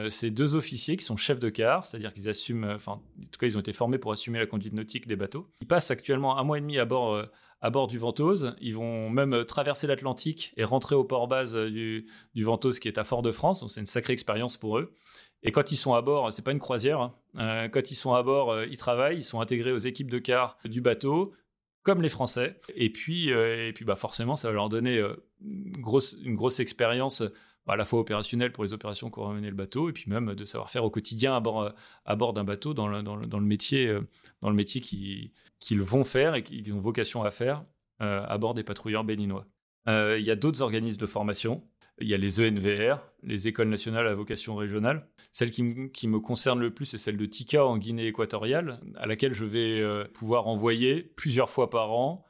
[0.10, 3.48] ces deux officiers qui sont chefs de quart, c'est-à-dire qu'ils assument, enfin, en tout cas,
[3.48, 5.50] ils ont été formés pour assumer la conduite nautique des bateaux.
[5.62, 7.20] Ils passent actuellement un mois et demi à bord,
[7.62, 8.56] à bord du Ventose.
[8.62, 13.00] Ils vont même traverser l'Atlantique et rentrer au port base du, du Ventose qui est
[13.00, 13.62] à Fort-de-France.
[13.62, 14.94] Donc, c'est une sacrée expérience pour eux.
[15.44, 17.00] Et quand ils sont à bord, c'est pas une croisière.
[17.00, 17.14] Hein.
[17.38, 20.20] Euh, quand ils sont à bord, euh, ils travaillent, ils sont intégrés aux équipes de
[20.20, 21.34] quart du bateau,
[21.84, 22.60] comme les Français.
[22.76, 25.00] Et puis, euh, et puis bah forcément, ça va leur donner
[25.42, 27.22] une grosse, une grosse expérience
[27.66, 30.34] bah, à la fois opérationnelle pour les opérations qu'aura mené le bateau, et puis même
[30.34, 33.96] de savoir-faire au quotidien à bord, d'un bateau dans, le, métier,
[34.42, 37.64] dans le métier qu'ils vont faire et qu'ils ont vocation à faire
[38.00, 39.46] à bord des patrouilleurs béninois.
[39.88, 41.64] Il y a d'autres organismes de formation
[42.00, 45.08] il y a les ENVR, les écoles nationales à vocation régionale.
[45.32, 49.34] Celle qui, me concerne le plus, c'est celle de Tika en Guinée équatoriale, à laquelle
[49.34, 52.24] je vais euh, pouvoir envoyer plusieurs fois par an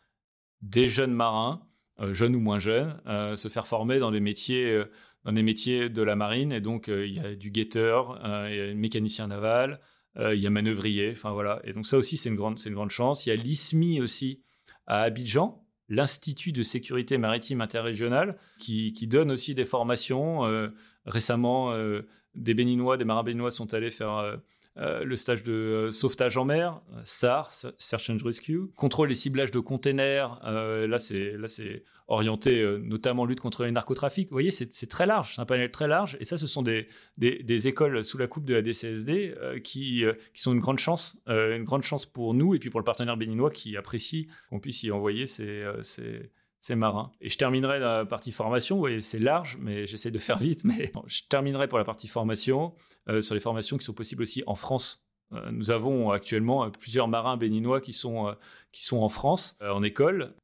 [0.61, 1.61] des jeunes marins,
[1.99, 4.83] euh, jeunes ou moins jeunes, euh, se faire former dans les métiers,
[5.25, 6.53] dans les métiers de la marine.
[6.53, 9.81] Et donc, il y a du guetteur, il y a mécanicien naval,
[10.15, 11.11] il y a manœuvrier.
[11.11, 11.59] Enfin voilà.
[11.65, 13.25] Et donc ça aussi, c'est une c'est une grande chance.
[13.25, 14.41] Il y a l'ISMI aussi
[14.87, 20.45] à Abidjan, l'Institut de sécurité maritime interrégionale, qui, donne aussi des formations.
[20.45, 20.69] Euh,
[21.05, 22.01] récemment, euh,
[22.35, 24.39] des Béninois, des marins béninois sont allés faire
[24.77, 29.59] euh, le stage de sauvetage en mer, SAR, Search and Rescue, contrôle et ciblage de
[29.59, 30.39] containers.
[30.43, 34.29] là, c'est là, c'est orienté notamment lutte contre les narcotrafics.
[34.29, 36.17] Vous voyez, c'est très large, c'est un panel très large.
[36.19, 36.87] Et ça, ce sont des,
[37.17, 41.63] des, écoles sous la coupe de la DCSD qui, qui sont une grande chance, une
[41.63, 44.91] grande chance pour nous et puis pour le partenaire béninois qui apprécie qu'on puisse y
[44.91, 46.31] envoyer ces, ces
[46.75, 47.11] marins.
[47.21, 48.75] Et je terminerai la partie formation.
[48.75, 50.63] Vous voyez, c'est large, mais j'essaie de faire vite.
[50.63, 52.73] Mais je terminerai pour la partie formation
[53.09, 55.05] euh, sur les formations qui sont possibles aussi en France.
[55.33, 58.35] Euh, nous avons actuellement euh, plusieurs marins béninois qui sont,
[58.71, 60.35] qui sont en France, en école,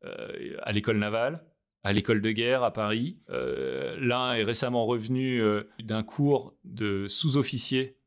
[0.62, 1.44] à l'école navale,
[1.84, 3.20] à l'école de guerre à Paris.
[3.30, 5.42] L'un est récemment revenu
[5.80, 7.98] d'un cours de sous-officier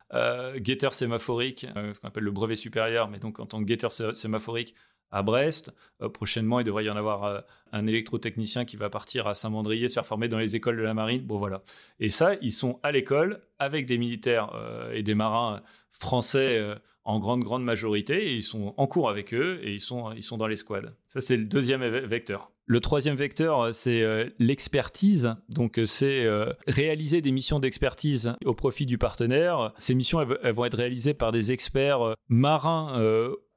[0.56, 4.74] guetteur sémaphorique, ce qu'on appelle le brevet supérieur, mais donc en tant que guetteur sémaphorique
[5.10, 5.72] à Brest.
[6.02, 7.40] Euh, prochainement, il devrait y en avoir euh,
[7.72, 10.94] un électrotechnicien qui va partir à Saint-Mandrier se faire former dans les écoles de la
[10.94, 11.22] marine.
[11.22, 11.62] Bon, voilà.
[12.00, 16.62] Et ça, ils sont à l'école avec des militaires euh, et des marins français
[17.04, 18.26] en grande, grande majorité.
[18.26, 20.92] Et ils sont en cours avec eux et ils sont, ils sont dans les squads.
[21.08, 22.50] Ça, c'est le deuxième vecteur.
[22.66, 24.04] Le troisième vecteur, c'est
[24.38, 25.34] l'expertise.
[25.48, 26.28] Donc, c'est
[26.66, 29.72] réaliser des missions d'expertise au profit du partenaire.
[29.78, 33.00] Ces missions, elles, vont être réalisées par des experts marins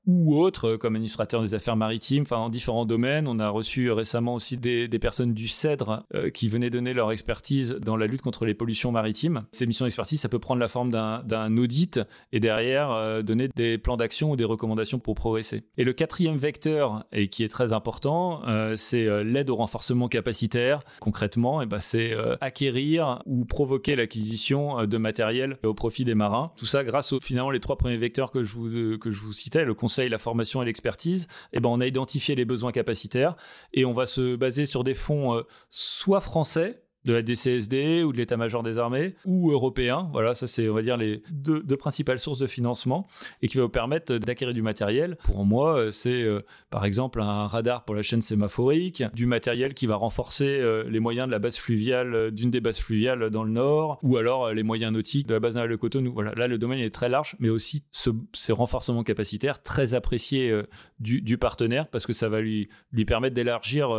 [0.05, 3.27] ou autres, comme administrateur des affaires maritimes, enfin en différents domaines.
[3.27, 7.95] On a reçu récemment aussi des, personnes du CEDRE qui venaient donner leur expertise dans
[7.95, 9.45] la lutte contre les pollutions maritimes.
[9.51, 11.99] Ces missions d'expertise, ça peut prendre la forme d'un audit
[12.33, 15.63] et derrière donner des plans d'action ou des recommandations pour progresser.
[15.77, 18.41] Et le quatrième vecteur, et qui est très important,
[18.75, 20.79] c'est l'aide au renforcement capacitaire.
[20.99, 26.51] Concrètement, eh ben, c'est acquérir ou provoquer l'acquisition de matériel au profit des marins.
[26.57, 29.33] Tout ça grâce aux finalement les trois premiers vecteurs que je vous, que je vous
[29.33, 33.35] citais, le la formation et l'expertise, eh ben, on a identifié les besoins capacitaires
[33.73, 38.11] et on va se baser sur des fonds euh, soit français, de la DCSD ou
[38.11, 40.09] de l'état-major des armées ou européen.
[40.11, 43.07] Voilà, ça c'est on va dire les deux, principales sources de financement
[43.41, 45.17] et qui va vous permettre d'acquérir du matériel.
[45.23, 49.73] Pour moi, euh, c'est euh, par exemple un radar pour la chaîne sémaphorique, du matériel
[49.73, 53.43] qui va renforcer euh, les moyens de la base fluviale d'une des bases fluviales dans
[53.43, 56.11] le nord ou alors les moyens nautiques de la base navale de Cotonou.
[56.13, 60.53] Voilà, là le domaine est très large, mais aussi ce, ces renforcements capacitaires très appréciés
[60.99, 63.89] du, partenaire parce que ça va lui lui permettre d'élargir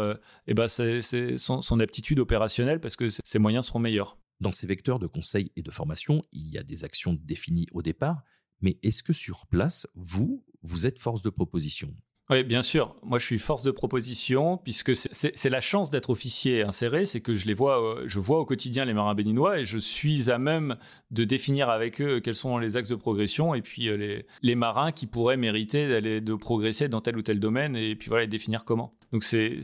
[0.47, 4.19] eh ben, son aptitude opérationnelle parce que ces moyens seront meilleurs.
[4.41, 7.83] Dans ces vecteurs de conseil et de formation, il y a des actions définies au
[7.83, 8.25] départ,
[8.61, 11.95] mais est-ce que sur place, vous, vous êtes force de proposition?
[12.31, 12.95] Oui, bien sûr.
[13.03, 17.35] Moi, je suis force de proposition puisque c'est la chance d'être officier inséré, c'est que
[17.35, 20.39] je les vois, euh, je vois au quotidien les marins béninois et je suis à
[20.39, 20.77] même
[21.11, 24.93] de définir avec eux quels sont les axes de progression et puis euh, les, marins
[24.93, 28.65] qui pourraient mériter d'aller de progresser dans tel ou tel domaine et puis voilà, définir
[28.65, 28.95] comment.
[29.13, 29.61] Donc c'est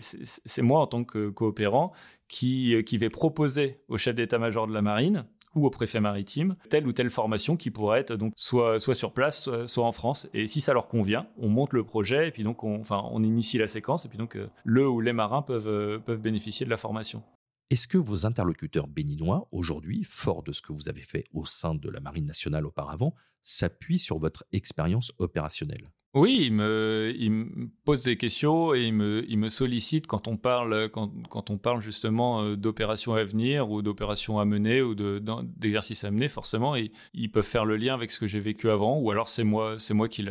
[0.59, 1.92] moi en tant que coopérant
[2.26, 5.24] qui, euh, qui vais proposer au chef d'état-major de la marine
[5.57, 9.49] ou au préfet maritime telle ou telle formation qui pourrait être donc soit, sur place,
[9.66, 10.29] soit, en France.
[10.35, 13.59] Et si ça leur convient, on monte le projet et puis donc on, enfin, initie
[13.59, 16.71] la séquence et puis donc euh, le ou les marins peuvent, euh, peuvent bénéficier de
[16.71, 17.23] la formation.
[17.71, 21.75] Est-ce que vos interlocuteurs béninois, aujourd'hui, forts de ce que vous avez fait au sein
[21.75, 25.90] de la Marine nationale auparavant, s'appuient sur votre expérience opérationnelle?
[26.16, 30.88] Oui, il me, il pose des questions et il me, il sollicite quand on parle,
[30.88, 36.11] quand, on parle justement euh, d'opérations à venir ou d'opérations à mener ou d'exercices à
[36.11, 36.29] mener.
[36.29, 39.29] Forcément, et ils peuvent faire le lien avec ce que j'ai vécu avant ou alors
[39.29, 40.22] c'est moi, c'est moi qui,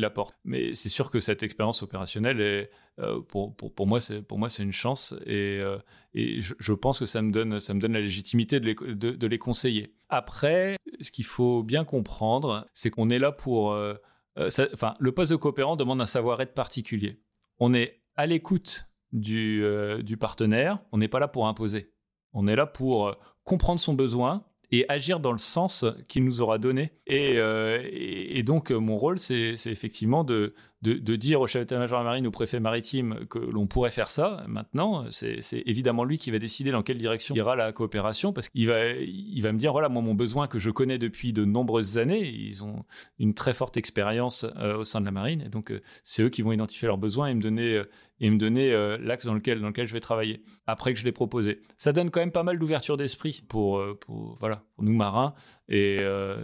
[0.00, 0.34] l'apporte.
[0.44, 3.54] Mais c'est sûr que cette expérience opérationnelle est, euh, pour,
[3.86, 5.78] moi, c'est une chance et, euh,
[6.14, 9.94] je, pense que ça me donne la légitimité de les, conseiller.
[10.08, 13.78] Après, ce qu'il faut bien comprendre, c'est qu'on est là pour
[14.38, 17.20] enfin, le poste de coopérant demande un savoir-être particulier.
[17.58, 21.92] On est à l'écoute du, euh, partenaire, on n'est pas là pour imposer.
[22.32, 26.42] On est là pour euh, comprendre son besoin, et agir dans le sens qu'il nous
[26.42, 26.92] aura donné.
[27.06, 32.26] Et, donc, mon rôle, c'est effectivement de, de, dire au chef d'état-major de la marine
[32.26, 36.38] ou au préfet maritime que l'on pourrait faire ça, maintenant, c'est évidemment lui qui va
[36.38, 39.88] décider dans quelle direction ira la coopération, parce qu'il va, il va me dire, voilà,
[39.88, 42.84] moi, mon besoin que je connais depuis de nombreuses années, ils ont
[43.18, 46.28] une très forte expérience euh, au sein de la marine, et donc euh, c'est eux
[46.28, 49.92] qui vont identifier leurs besoins et me donner, euh, l'axe dans lequel, dans lequel je
[49.92, 51.60] vais travailler, après que je l'ai proposé.
[51.76, 55.34] Ça donne quand même pas mal d'ouverture d'esprit pour, pour, voilà, nous marins,
[55.68, 55.98] et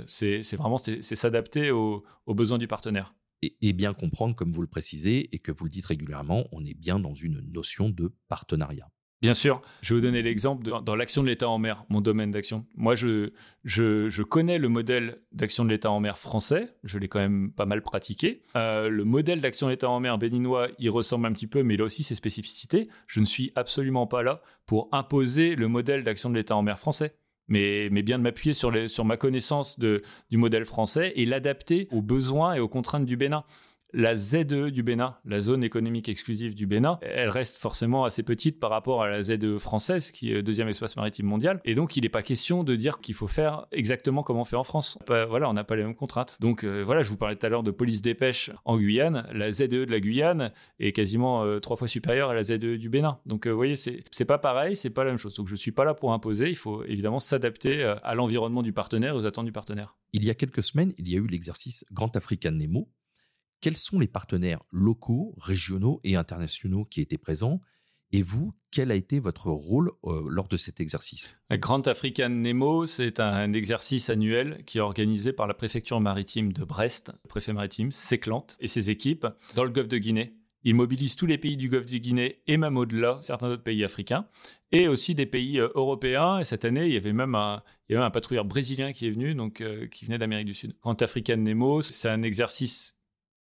[0.06, 5.38] c'est vraiment s'adapter aux besoins du partenaire et, bien comprendre, comme vous le précisez et
[5.38, 8.88] que vous le dites régulièrement, on est bien dans une notion de partenariat.
[9.24, 12.30] Bien sûr, je vais vous donner l'exemple dans l'action de l'État en mer, mon domaine
[12.30, 12.66] d'action.
[12.74, 13.32] Moi, je,
[13.64, 17.64] je, connais le modèle d'action de l'État en mer français, je l'ai quand même pas
[17.64, 18.42] mal pratiqué.
[18.54, 21.72] Euh, le modèle d'action de l'État en mer béninois, il ressemble un petit peu, mais
[21.72, 22.88] il a aussi ses spécificités.
[23.06, 26.78] Je ne suis absolument pas là pour imposer le modèle d'action de l'État en mer
[26.78, 27.16] français
[27.48, 30.00] mais, bien de m'appuyer sur, ma connaissance du
[30.36, 33.44] modèle français et l'adapter aux besoins et aux contraintes du Bénin
[33.94, 38.58] la ZE du Bénin, la zone économique exclusive du Bénin, elle reste forcément assez petite
[38.58, 41.60] par rapport à la ZE française, qui est deuxième espace maritime mondial.
[41.64, 44.56] Et donc, il n'est pas question de dire qu'il faut faire exactement comme on fait
[44.56, 44.98] en France.
[45.06, 46.36] voilà, on n'a pas les mêmes contraintes.
[46.40, 49.28] Donc, euh, voilà, je vous parlais tout à l'heure de police des pêches en Guyane.
[49.32, 52.88] La ZE de la Guyane est quasiment euh, trois fois supérieure à la ZE du
[52.88, 53.20] Bénin.
[53.26, 55.36] Donc, euh, vous voyez, c'est pas pareil, c'est pas la même chose.
[55.36, 56.50] Donc, je suis pas là pour imposer.
[56.50, 59.96] Il faut évidemment s'adapter à l'environnement du partenaire, aux attentes du partenaire.
[60.12, 62.88] Il y a quelques semaines, il y a eu l'exercice Grand African Nemo
[63.64, 67.62] quels sont les partenaires locaux, régionaux et internationaux qui étaient présents?
[68.12, 71.38] Et vous, quel a été votre rôle euh, lors de cet exercice?
[71.50, 76.62] Grand African Nemo, c'est un exercice annuel qui est organisé par la préfecture maritime de
[76.62, 80.36] Brest, le préfet maritime Séclante et ses équipes dans le golfe de Guinée.
[80.64, 83.82] Il mobilise tous les pays du golfe de Guinée et même au-delà, certains autres pays
[83.82, 84.26] africains,
[84.72, 86.38] et aussi des pays euh, européens.
[86.38, 87.62] Et cette année, il y avait même un,
[88.10, 90.76] patrouilleur brésilien qui est venu, donc euh, qui venait d'Amérique du Sud.
[90.82, 92.93] Grand African Nemo, c'est un exercice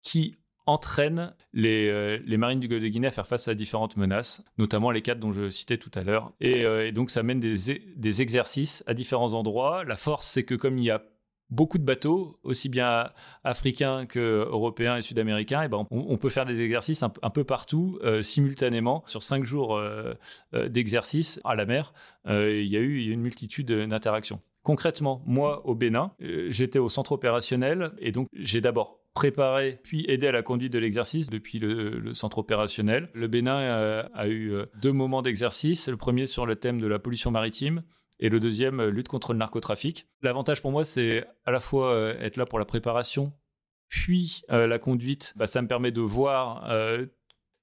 [0.04, 0.36] qui
[0.66, 4.92] entraîne les, les, marines du Golfe de Guinée à faire face à différentes menaces, notamment
[4.92, 6.32] les quatre dont je citais tout à l'heure.
[6.40, 9.84] Et, donc ça mène des, des exercices à différents endroits.
[9.84, 11.02] La force, c'est que comme il y a
[11.50, 13.10] beaucoup de bateaux, aussi bien
[13.44, 17.98] africains que européens et sud-américains, et ben on, peut faire des exercices un, peu partout
[18.02, 20.14] euh, simultanément sur cinq jours euh,
[20.54, 21.92] euh, d'exercice à la mer.
[22.26, 24.40] il y a eu une multitude d'interactions.
[24.62, 30.26] Concrètement, moi au Bénin, j'étais au centre opérationnel et donc j'ai d'abord préparé puis aidé
[30.26, 33.08] à la conduite de l'exercice depuis le, centre opérationnel.
[33.14, 35.88] Le Bénin a eu deux moments d'exercice.
[35.88, 37.82] Le premier sur le thème de la pollution maritime
[38.20, 40.06] et le deuxième, euh, lutte contre le narcotrafic.
[40.22, 43.32] L'avantage pour moi, c'est à la fois euh, être là pour la préparation,
[43.88, 46.70] puis euh, la conduite, bah, ça me permet de voir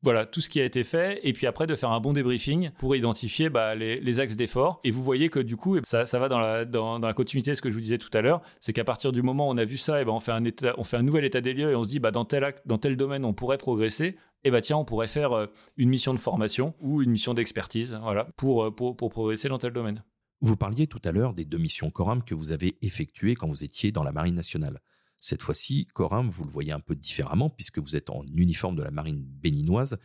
[0.03, 2.71] voilà tout ce qui a été fait et puis après de faire un bon débriefing
[2.77, 6.27] pour identifier bah, les, axes d'effort et vous voyez que du coup ça, ça va
[6.27, 8.41] dans la, dans, la continuité de ce que je vous disais tout à l'heure.
[8.59, 10.43] C'est qu'à partir du moment où on a vu ça et ben on fait un
[10.77, 12.77] on fait un nouvel état des lieux et on se dit bah dans tel dans
[12.77, 16.73] tel domaine on pourrait progresser et bah tiens on pourrait faire une mission de formation
[16.79, 20.03] ou une mission d'expertise voilà pour, pour, pour progresser dans tel domaine.
[20.43, 23.63] Vous parliez tout à l'heure des deux missions Coram que vous avez effectuées quand vous
[23.63, 24.79] étiez dans la Marine nationale.
[25.21, 28.81] Cette fois-ci, Coram, vous le voyez un peu différemment puisque vous êtes en uniforme de
[28.81, 29.99] la Marine béninoise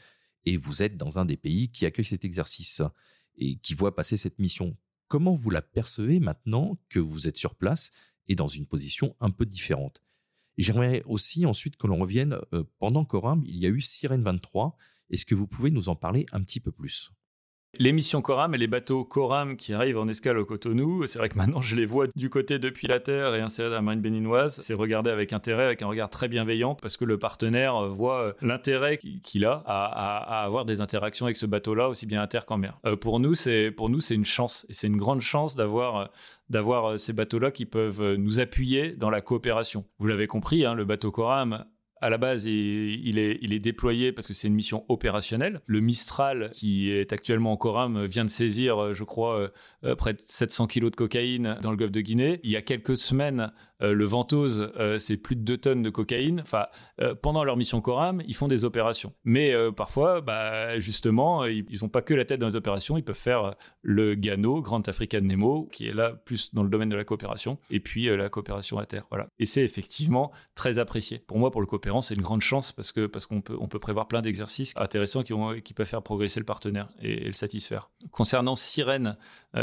[0.44, 2.82] et vous êtes dans un des pays qui accueille cet exercice
[3.36, 4.76] et qui voit passer cette mission.
[5.08, 7.92] Comment vous la percevez maintenant que vous êtes sur place
[8.28, 10.02] et dans une position un peu différente?
[10.58, 14.76] J'aimerais aussi ensuite que l'on revienne, euh, pendant Coram, il y a eu Sirène 23.
[15.08, 17.10] Est-ce que vous pouvez nous en parler un petit peu plus?
[17.78, 21.28] Les missions Coram et les bateaux Coram qui arrivent en escale au Cotonou, c'est vrai
[21.28, 24.00] que maintenant je les vois du côté depuis la terre et insérés dans la marine
[24.00, 24.58] béninoise.
[24.60, 28.32] C'est regardé avec intérêt, avec un regard très bienveillant, parce que le partenaire voit euh,
[28.40, 32.58] l'intérêt qu'il a à, avoir des interactions avec ce bateau-là, aussi bien à terre qu'en
[32.58, 32.78] mer.
[32.86, 35.96] Euh, pour nous, c'est pour nous c'est une chance et c'est une grande chance d'avoir
[35.96, 36.04] euh,
[36.48, 39.84] d'avoir ces bateaux-là qui peuvent nous appuyer dans la coopération.
[39.98, 41.64] Vous l'avez compris, hein, le bateau Coram
[42.00, 45.60] à la base, il, est, déployé parce que c'est une mission opérationnelle.
[45.66, 49.50] Le Mistral, qui est actuellement en Coram, vient de saisir, je crois,
[49.84, 52.40] euh, près de 700 kilos de cocaïne dans le golfe de Guinée.
[52.42, 53.50] Il y a quelques semaines,
[53.82, 56.40] euh, le Ventose, euh, c'est plus de 2 tonnes de cocaïne.
[56.40, 56.66] Enfin,
[57.22, 59.12] pendant leur mission Coram, ils font des opérations.
[59.24, 62.96] Mais parfois, bah, justement, ils n'ont pas que la tête dans les opérations.
[62.96, 66.88] Ils peuvent faire le GANO, Grand African Nemo, qui est là plus dans le domaine
[66.88, 69.04] de la coopération, et puis la coopération à terre.
[69.10, 69.28] Voilà.
[69.38, 71.18] Et c'est effectivement très apprécié.
[71.18, 73.68] Pour moi, pour le coopérant, c'est une grande chance parce que parce qu'on peut on
[73.68, 77.90] peut prévoir plein d'exercices intéressants qui, peuvent faire progresser le partenaire et, le satisfaire.
[78.10, 79.16] Concernant Sirène,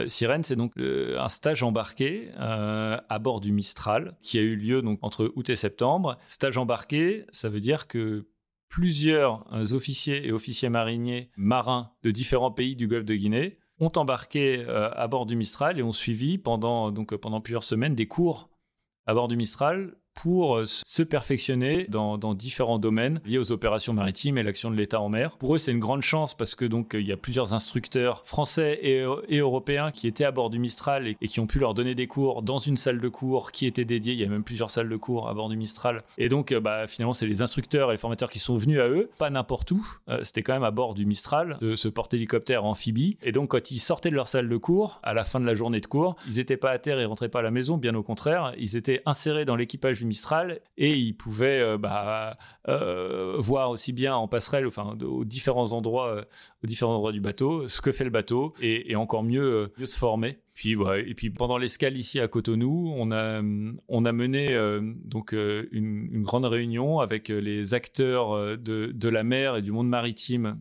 [0.07, 4.55] Sirène, c'est donc euh, un stage embarqué euh, à bord du Mistral qui a eu
[4.55, 6.17] lieu donc entre août et septembre.
[6.27, 8.27] Stage embarqué, ça veut dire que
[8.69, 13.91] plusieurs euh, officiers et officiers mariniers marins de différents pays du Golfe de Guinée ont
[13.95, 18.51] embarqué à bord du Mistral et ont suivi pendant donc pendant plusieurs semaines des cours
[19.07, 24.37] à bord du Mistral pour euh, se perfectionner dans, différents domaines liés aux opérations maritimes
[24.37, 25.37] et l'action de l'État en mer.
[25.37, 28.79] Pour eux, c'est une grande chance parce que donc il y a plusieurs instructeurs français
[28.81, 29.03] et,
[29.37, 32.41] européens qui étaient à bord du Mistral et, qui ont pu leur donner des cours
[32.41, 34.13] dans une salle de cours qui était dédiée.
[34.13, 36.03] Il y a même plusieurs salles de cours à bord du Mistral.
[36.17, 38.87] Et donc, euh, bah, finalement, c'est les instructeurs et les formateurs qui sont venus à
[38.87, 39.85] eux, pas n'importe où.
[40.09, 43.17] Euh, c'était quand même à bord du Mistral, de ce porte-hélicoptère amphibie.
[43.23, 45.55] Et donc, quand ils sortaient de leur salle de cours, à la fin de la
[45.55, 47.77] journée de cours, ils n'étaient pas à terre et rentraient pas à la maison.
[47.77, 52.37] Bien au contraire, ils étaient insérés dans l'équipage Mistral et il pouvait euh, bah,
[52.67, 56.23] euh, voir aussi bien en passerelle, enfin aux différents endroits, euh,
[56.63, 60.39] aux différents endroits du bateau, ce que fait le bateau et, encore mieux, se former.
[60.53, 64.55] Puis, et puis pendant l'escale ici à Cotonou, on a, mené
[65.05, 70.59] donc une, grande réunion avec les acteurs de la mer et du monde maritime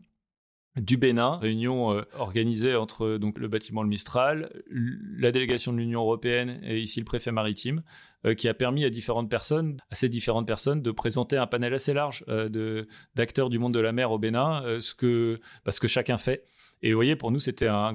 [0.80, 6.00] du Bénin, réunion euh, organisée entre donc le bâtiment Le Mistral, la délégation de l'Union
[6.00, 7.82] européenne et ici le préfet maritime,
[8.24, 11.92] euh, qui a permis à différentes personnes, ces différentes personnes, de présenter un panel assez
[11.92, 15.88] large euh, de d'acteurs du monde de la mer au Bénin, ce que parce que
[15.88, 16.44] chacun fait.
[16.82, 17.94] Et vous voyez, pour nous, c'était un,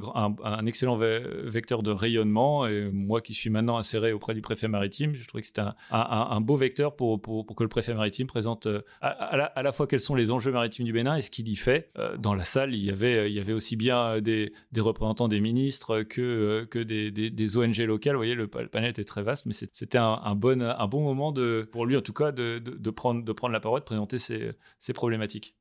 [0.66, 2.66] excellent vecteur de rayonnement.
[2.68, 6.42] Et moi qui suis maintenant inséré auprès du préfet maritime, je trouvais que c'était un,
[6.42, 10.32] beau vecteur pour, que le préfet maritime présente euh, à, la, fois quels sont les
[10.32, 11.92] enjeux maritimes du Bénin et ce qu'il y fait.
[11.98, 16.84] Euh, dans la salle, il y avait, aussi bien des, représentants des ministres que, euh,
[16.86, 18.14] des, ONG locales.
[18.14, 21.34] Vous voyez, le, panel était très vaste, mais c'était un, bon, moment
[21.72, 25.57] pour lui, en tout cas, de, prendre, la parole, de présenter ses problématiques.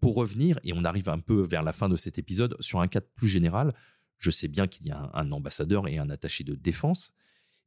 [0.00, 2.88] Pour revenir, et on arrive un peu vers la fin de cet épisode, sur un
[2.88, 3.74] cadre plus général,
[4.16, 7.12] je sais bien qu'il y a un, ambassadeur et un attaché de défense.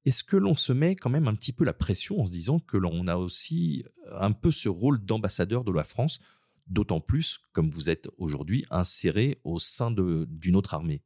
[0.05, 2.59] Est-ce que l'on se met quand même un petit peu la pression en se disant
[2.59, 6.19] que l'on a aussi un peu ce rôle d'ambassadeur de la France,
[6.67, 11.01] d'autant plus comme vous êtes aujourd'hui inséré au sein d'une autre armée?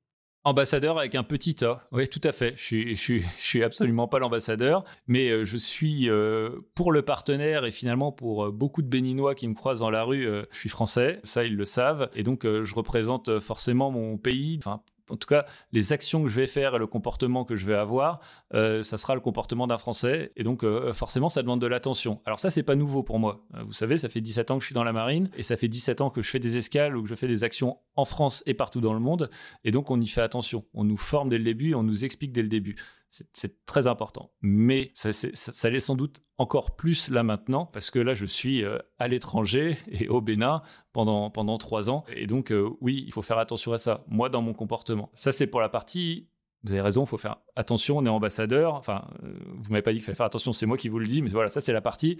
[0.47, 2.53] Ambassadeur avec un petit A, oui, tout à fait.
[2.55, 6.93] Je suis, je suis, je suis absolument pas l'ambassadeur, mais euh, je suis euh, pour
[6.93, 10.25] le partenaire et finalement pour euh, beaucoup de Béninois qui me croisent dans la rue,
[10.49, 14.79] je suis français, ça ils le savent, et donc je représente forcément mon pays, enfin
[15.09, 17.75] en tout cas, les actions que je vais faire et le comportement que je vais
[17.75, 18.19] avoir,
[18.53, 20.31] euh, ça sera le comportement d'un Français.
[20.35, 22.21] Et donc, euh, forcément, ça demande de l'attention.
[22.25, 23.45] Alors ça, c'est pas nouveau pour moi.
[23.55, 25.55] Euh, vous savez, ça fait 17 ans que je suis dans la marine et ça
[25.55, 28.05] fait 17 ans que je fais des escales ou que je fais des actions en
[28.05, 29.29] France et partout dans le monde.
[29.63, 30.65] Et donc, on y fait attention.
[30.73, 32.75] On nous forme dès le début on nous explique dès le début.
[33.09, 34.31] C'est très important.
[34.41, 35.09] Mais ça,
[35.69, 39.77] l'est sans doute encore plus là maintenant, parce que là, je suis euh, à l'étranger
[39.91, 40.61] et au Bénin
[40.93, 42.03] pendant, pendant trois ans.
[42.15, 44.03] Et donc, euh, oui, il faut faire attention à ça.
[44.07, 45.09] Moi, dans mon comportement.
[45.13, 46.29] Ça, c'est pour la partie
[46.63, 48.73] vous avez raison, il faut faire attention, on est ambassadeur.
[48.73, 51.05] Enfin, euh, vous m'avez pas dit qu'il fallait faire attention, c'est moi qui vous le
[51.05, 52.19] dis, mais voilà, ça c'est la partie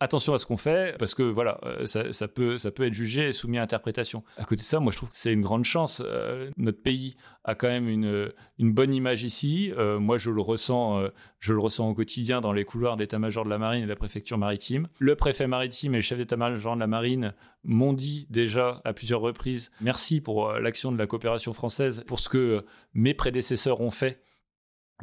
[0.00, 3.28] attention à ce qu'on fait parce que voilà, euh, ça, peut, ça peut être jugé
[3.28, 4.24] et soumis à interprétation.
[4.38, 6.02] À côté de ça, moi je trouve que c'est une grande chance.
[6.04, 9.72] Euh, notre pays a quand même une, une bonne image ici.
[9.76, 11.02] Euh, moi je le ressens,
[11.38, 13.96] je le ressens au quotidien dans les couloirs d'état-major de la marine et de la
[13.96, 14.88] préfecture maritime.
[14.98, 19.20] Le préfet maritime et le chef d'état-major de la marine m'ont dit déjà à plusieurs
[19.20, 24.22] reprises merci pour l'action de la coopération française, pour ce que mes prédécesseurs ont fait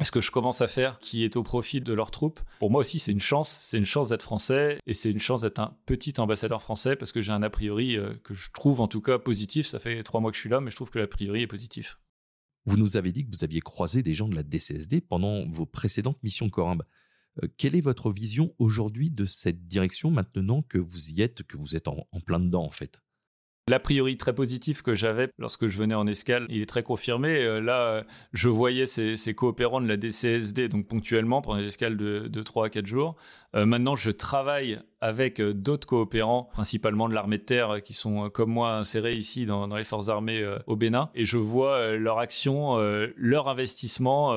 [0.04, 2.40] ce que je commence à faire qui est au profit de leurs troupes.
[2.58, 3.48] Pour moi aussi, c'est une chance.
[3.62, 7.12] C'est une chance d'être français et c'est une chance d'être un petit ambassadeur français parce
[7.12, 9.66] que j'ai un a priori euh, que je trouve en tout cas positif.
[9.66, 11.46] Ça fait trois mois que je suis là, mais je trouve que l'a priori est
[11.46, 11.98] positif.
[12.66, 15.66] Vous nous avez dit que vous aviez croisé des gens de la DCSD pendant vos
[15.66, 16.84] précédentes missions Corimbe.
[17.42, 21.56] Euh, quelle est votre vision aujourd'hui de cette direction maintenant que vous y êtes, que
[21.56, 23.00] vous êtes en plein dedans en fait?
[23.68, 27.36] L'a priori très positif que j'avais lorsque je venais en escale, il est très confirmé.
[27.36, 28.02] Euh, là, euh,
[28.32, 32.66] je voyais ces, coopérants de la DCSD, donc ponctuellement, pendant des escales de, de 3
[32.66, 33.16] à 4 jours.
[33.54, 38.50] Euh, maintenant, je travaille avec d'autres coopérants, principalement de l'armée de terre, qui sont comme
[38.50, 41.10] moi insérés ici dans, les forces armées au Bénin.
[41.14, 42.78] Et je vois leur action,
[43.16, 44.34] leur investissement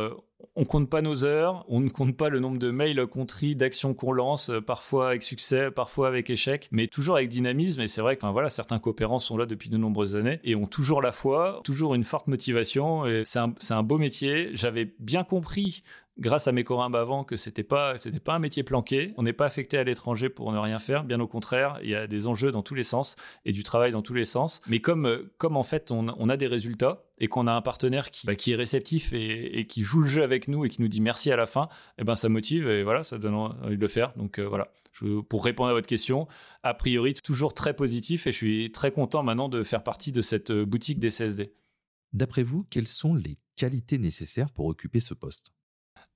[0.56, 3.56] on compte pas nos heures, on ne compte pas le nombre de mails qu'on trie,
[3.56, 7.82] d'actions qu'on lance, euh, parfois avec succès, parfois avec échec, mais toujours avec dynamisme.
[7.82, 10.68] Et c'est vrai que voilà, certains coopérants sont là depuis de nombreuses années et ont
[10.68, 13.06] toujours la foi, toujours une forte motivation.
[13.06, 14.50] Et c'est un, un beau métier.
[14.54, 15.84] J'avais bien compris
[16.20, 19.14] grâce à mes corimbes avant que c'était pas c'était pas un métier planqué.
[19.18, 21.04] On n'est pas affecté à l'étranger pour ne rien faire.
[21.04, 23.92] Bien au contraire, il y a des enjeux dans tous les sens et du travail
[23.92, 24.62] dans tous les sens.
[24.68, 28.26] Mais comme comme en fait on, a des résultats et qu'on a un partenaire qui,
[28.26, 31.32] bah, est réceptif et, qui joue le jeu avec nous et qui nous dit merci
[31.32, 31.66] à la fin,
[31.98, 34.14] et eh ben ça motive et voilà, ça donne envie de le faire.
[34.16, 34.72] Donc euh, voilà,
[35.30, 36.28] pour répondre à votre question,
[36.64, 40.22] a priori toujours très positif et je suis très content maintenant de faire partie de
[40.22, 41.54] cette boutique des CSD.
[42.14, 45.54] D'après vous, quelles sont les qualités nécessaires pour occuper ce poste?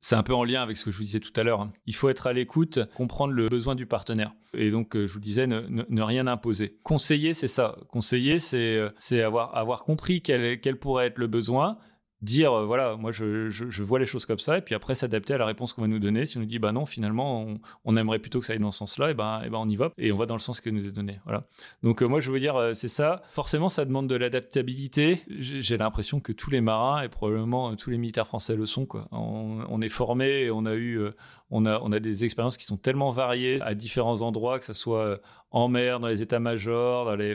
[0.06, 1.62] C'est un peu en lien avec ce que je vous disais tout à l'heure.
[1.62, 1.74] Hein.
[1.88, 4.36] Il faut être à l'écoute, comprendre le besoin du partenaire.
[4.53, 6.78] Et donc, euh, je vous disais, ne, rien imposer.
[6.84, 7.76] Conseiller, c'est ça.
[7.89, 11.80] Conseiller, c'est euh, avoir, compris quel pourrait être le besoin,
[12.26, 15.34] dire euh, voilà moi je, je, vois les choses comme ça et puis après s'adapter
[15.34, 16.26] à la réponse qu'on va nous donner.
[16.26, 17.47] Si on nous dit bah non finalement
[17.86, 19.67] on, aimerait plutôt que ça aille dans ce sens là et ben et ben on
[19.67, 21.45] y va et on va dans le sens que nous est donné voilà.
[21.84, 23.21] Donc euh, moi je veux dire euh, c'est ça.
[23.30, 25.21] Forcément ça demande de l'adaptabilité.
[25.30, 29.07] J'ai l'impression que tous les marins et probablement tous les militaires français le sont quoi.
[29.11, 30.99] On, on est formé on a eu
[31.52, 35.20] on a, des expériences qui sont tellement variées à différents endroits, que ce soit
[35.52, 37.34] en mer, dans les états-majors, dans les,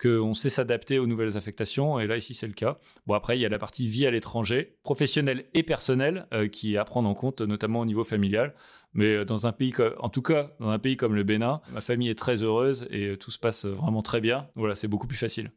[0.00, 1.98] qu'on sait s'adapter aux nouvelles affectations.
[1.98, 2.78] Et là, ici, c'est le cas.
[3.06, 6.74] Bon, après, il y a la partie vie à l'étranger, professionnelle et personnelle, euh, qui
[6.74, 8.54] est à prendre en compte, notamment au niveau familial.
[8.92, 11.80] Mais euh, dans un pays, en tout cas, dans un pays comme le Bénin, ma
[11.80, 14.48] famille est très heureuse et euh, tout se passe vraiment très bien.
[14.54, 15.50] Voilà, c'est beaucoup plus facile.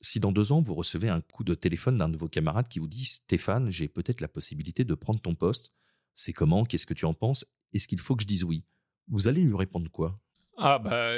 [0.00, 2.80] Si dans deux ans, vous recevez un coup de téléphone d'un de vos camarades qui
[2.80, 5.76] vous dit Stéphane, j'ai peut-être la possibilité de prendre ton poste,
[6.14, 8.64] c'est comment Qu'est-ce que tu en penses Est-ce qu'il faut que je dise oui?
[9.08, 10.18] Vous allez lui répondre quoi?
[10.58, 11.12] Ah bah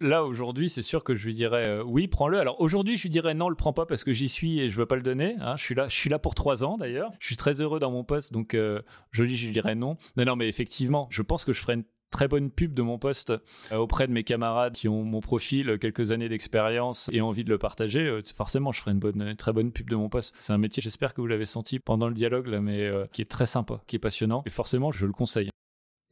[0.00, 2.38] là aujourd'hui c'est sûr que je lui dirais euh, oui prends-le.
[2.38, 4.76] Alors aujourd'hui je lui dirais non le prends pas parce que j'y suis et je
[4.76, 5.36] veux pas le donner.
[5.40, 5.56] Hein.
[5.56, 7.10] Je suis là pour trois ans d'ailleurs.
[7.18, 8.82] Je suis très heureux dans mon poste donc euh,
[9.12, 9.96] je lui je lui dirais non.
[10.16, 12.98] Non non mais effectivement je pense que je ferai une très bonne pub de mon
[12.98, 13.30] poste
[13.72, 17.50] euh, auprès de mes camarades qui ont mon profil, quelques années d'expérience et envie de
[17.50, 18.20] le partager.
[18.34, 20.34] forcément je ferai une bonne très bonne pub de mon poste.
[20.38, 23.46] C'est un métier j'espère que vous l'avez senti pendant le dialogue mais qui est très
[23.46, 25.50] sympa, qui est passionnant et forcément je le conseille.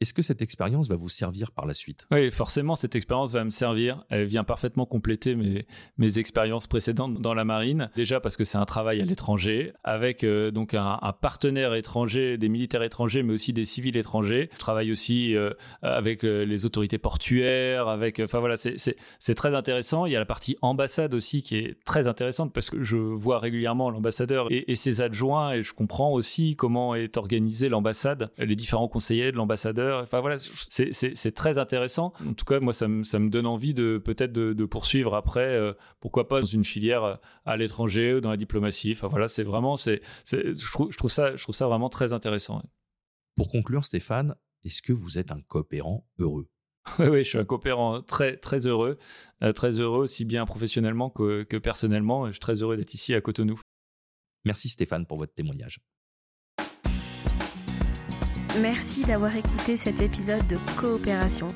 [0.01, 2.05] Est-ce que cette expérience va vous servir par la suite?
[2.11, 4.03] Oui, forcément, cette expérience va me servir.
[4.09, 5.65] Elle vient parfaitement compléter mes,
[5.97, 7.89] mes expériences précédentes dans la marine.
[7.95, 12.49] Déjà parce que c'est un travail à l'étranger, avec euh, donc un, partenaire étranger, des
[12.49, 14.49] militaires étrangers, mais aussi des civils étrangers.
[14.51, 18.19] Je travaille aussi euh, avec euh, les autorités portuaires, avec.
[18.19, 20.05] Enfin voilà, c'est très intéressant.
[20.05, 23.39] Il y a la partie ambassade aussi qui est très intéressante parce que je vois
[23.39, 28.55] régulièrement l'ambassadeur et, et ses adjoints et je comprends aussi comment est organisée l'ambassade, les
[28.57, 32.13] différents conseillers de l'ambassadeur Enfin voilà, c'est très intéressant.
[32.25, 35.59] En tout cas, moi, ça me, ça me donne envie de peut-être de, poursuivre après,
[35.99, 38.91] pourquoi pas dans une filière à l'étranger ou dans la diplomatie.
[38.93, 42.13] Enfin voilà, c'est vraiment, c'est, je, trouve, je, trouve ça, je trouve ça vraiment très
[42.13, 42.61] intéressant.
[43.35, 46.47] Pour conclure, Stéphane, est-ce que vous êtes un coopérant heureux?
[46.99, 48.99] Oui, oui, je suis un coopérant très, très heureux,
[49.41, 52.27] euh, très heureux aussi bien professionnellement que, que personnellement.
[52.27, 53.59] Je suis très heureux d'être ici à Cotonou.
[54.45, 55.79] Merci Stéphane pour votre témoignage.
[58.61, 61.47] Merci d'avoir écouté cet épisode de Coopération.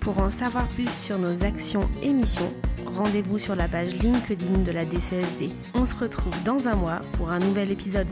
[0.00, 2.52] Pour en savoir plus sur nos actions et missions,
[2.86, 5.50] rendez-vous sur la page LinkedIn de la DCSD.
[5.74, 8.08] On se retrouve dans un mois pour un nouvel épisode.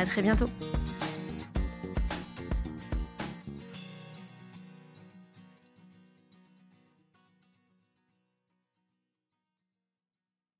[0.00, 0.46] À très bientôt.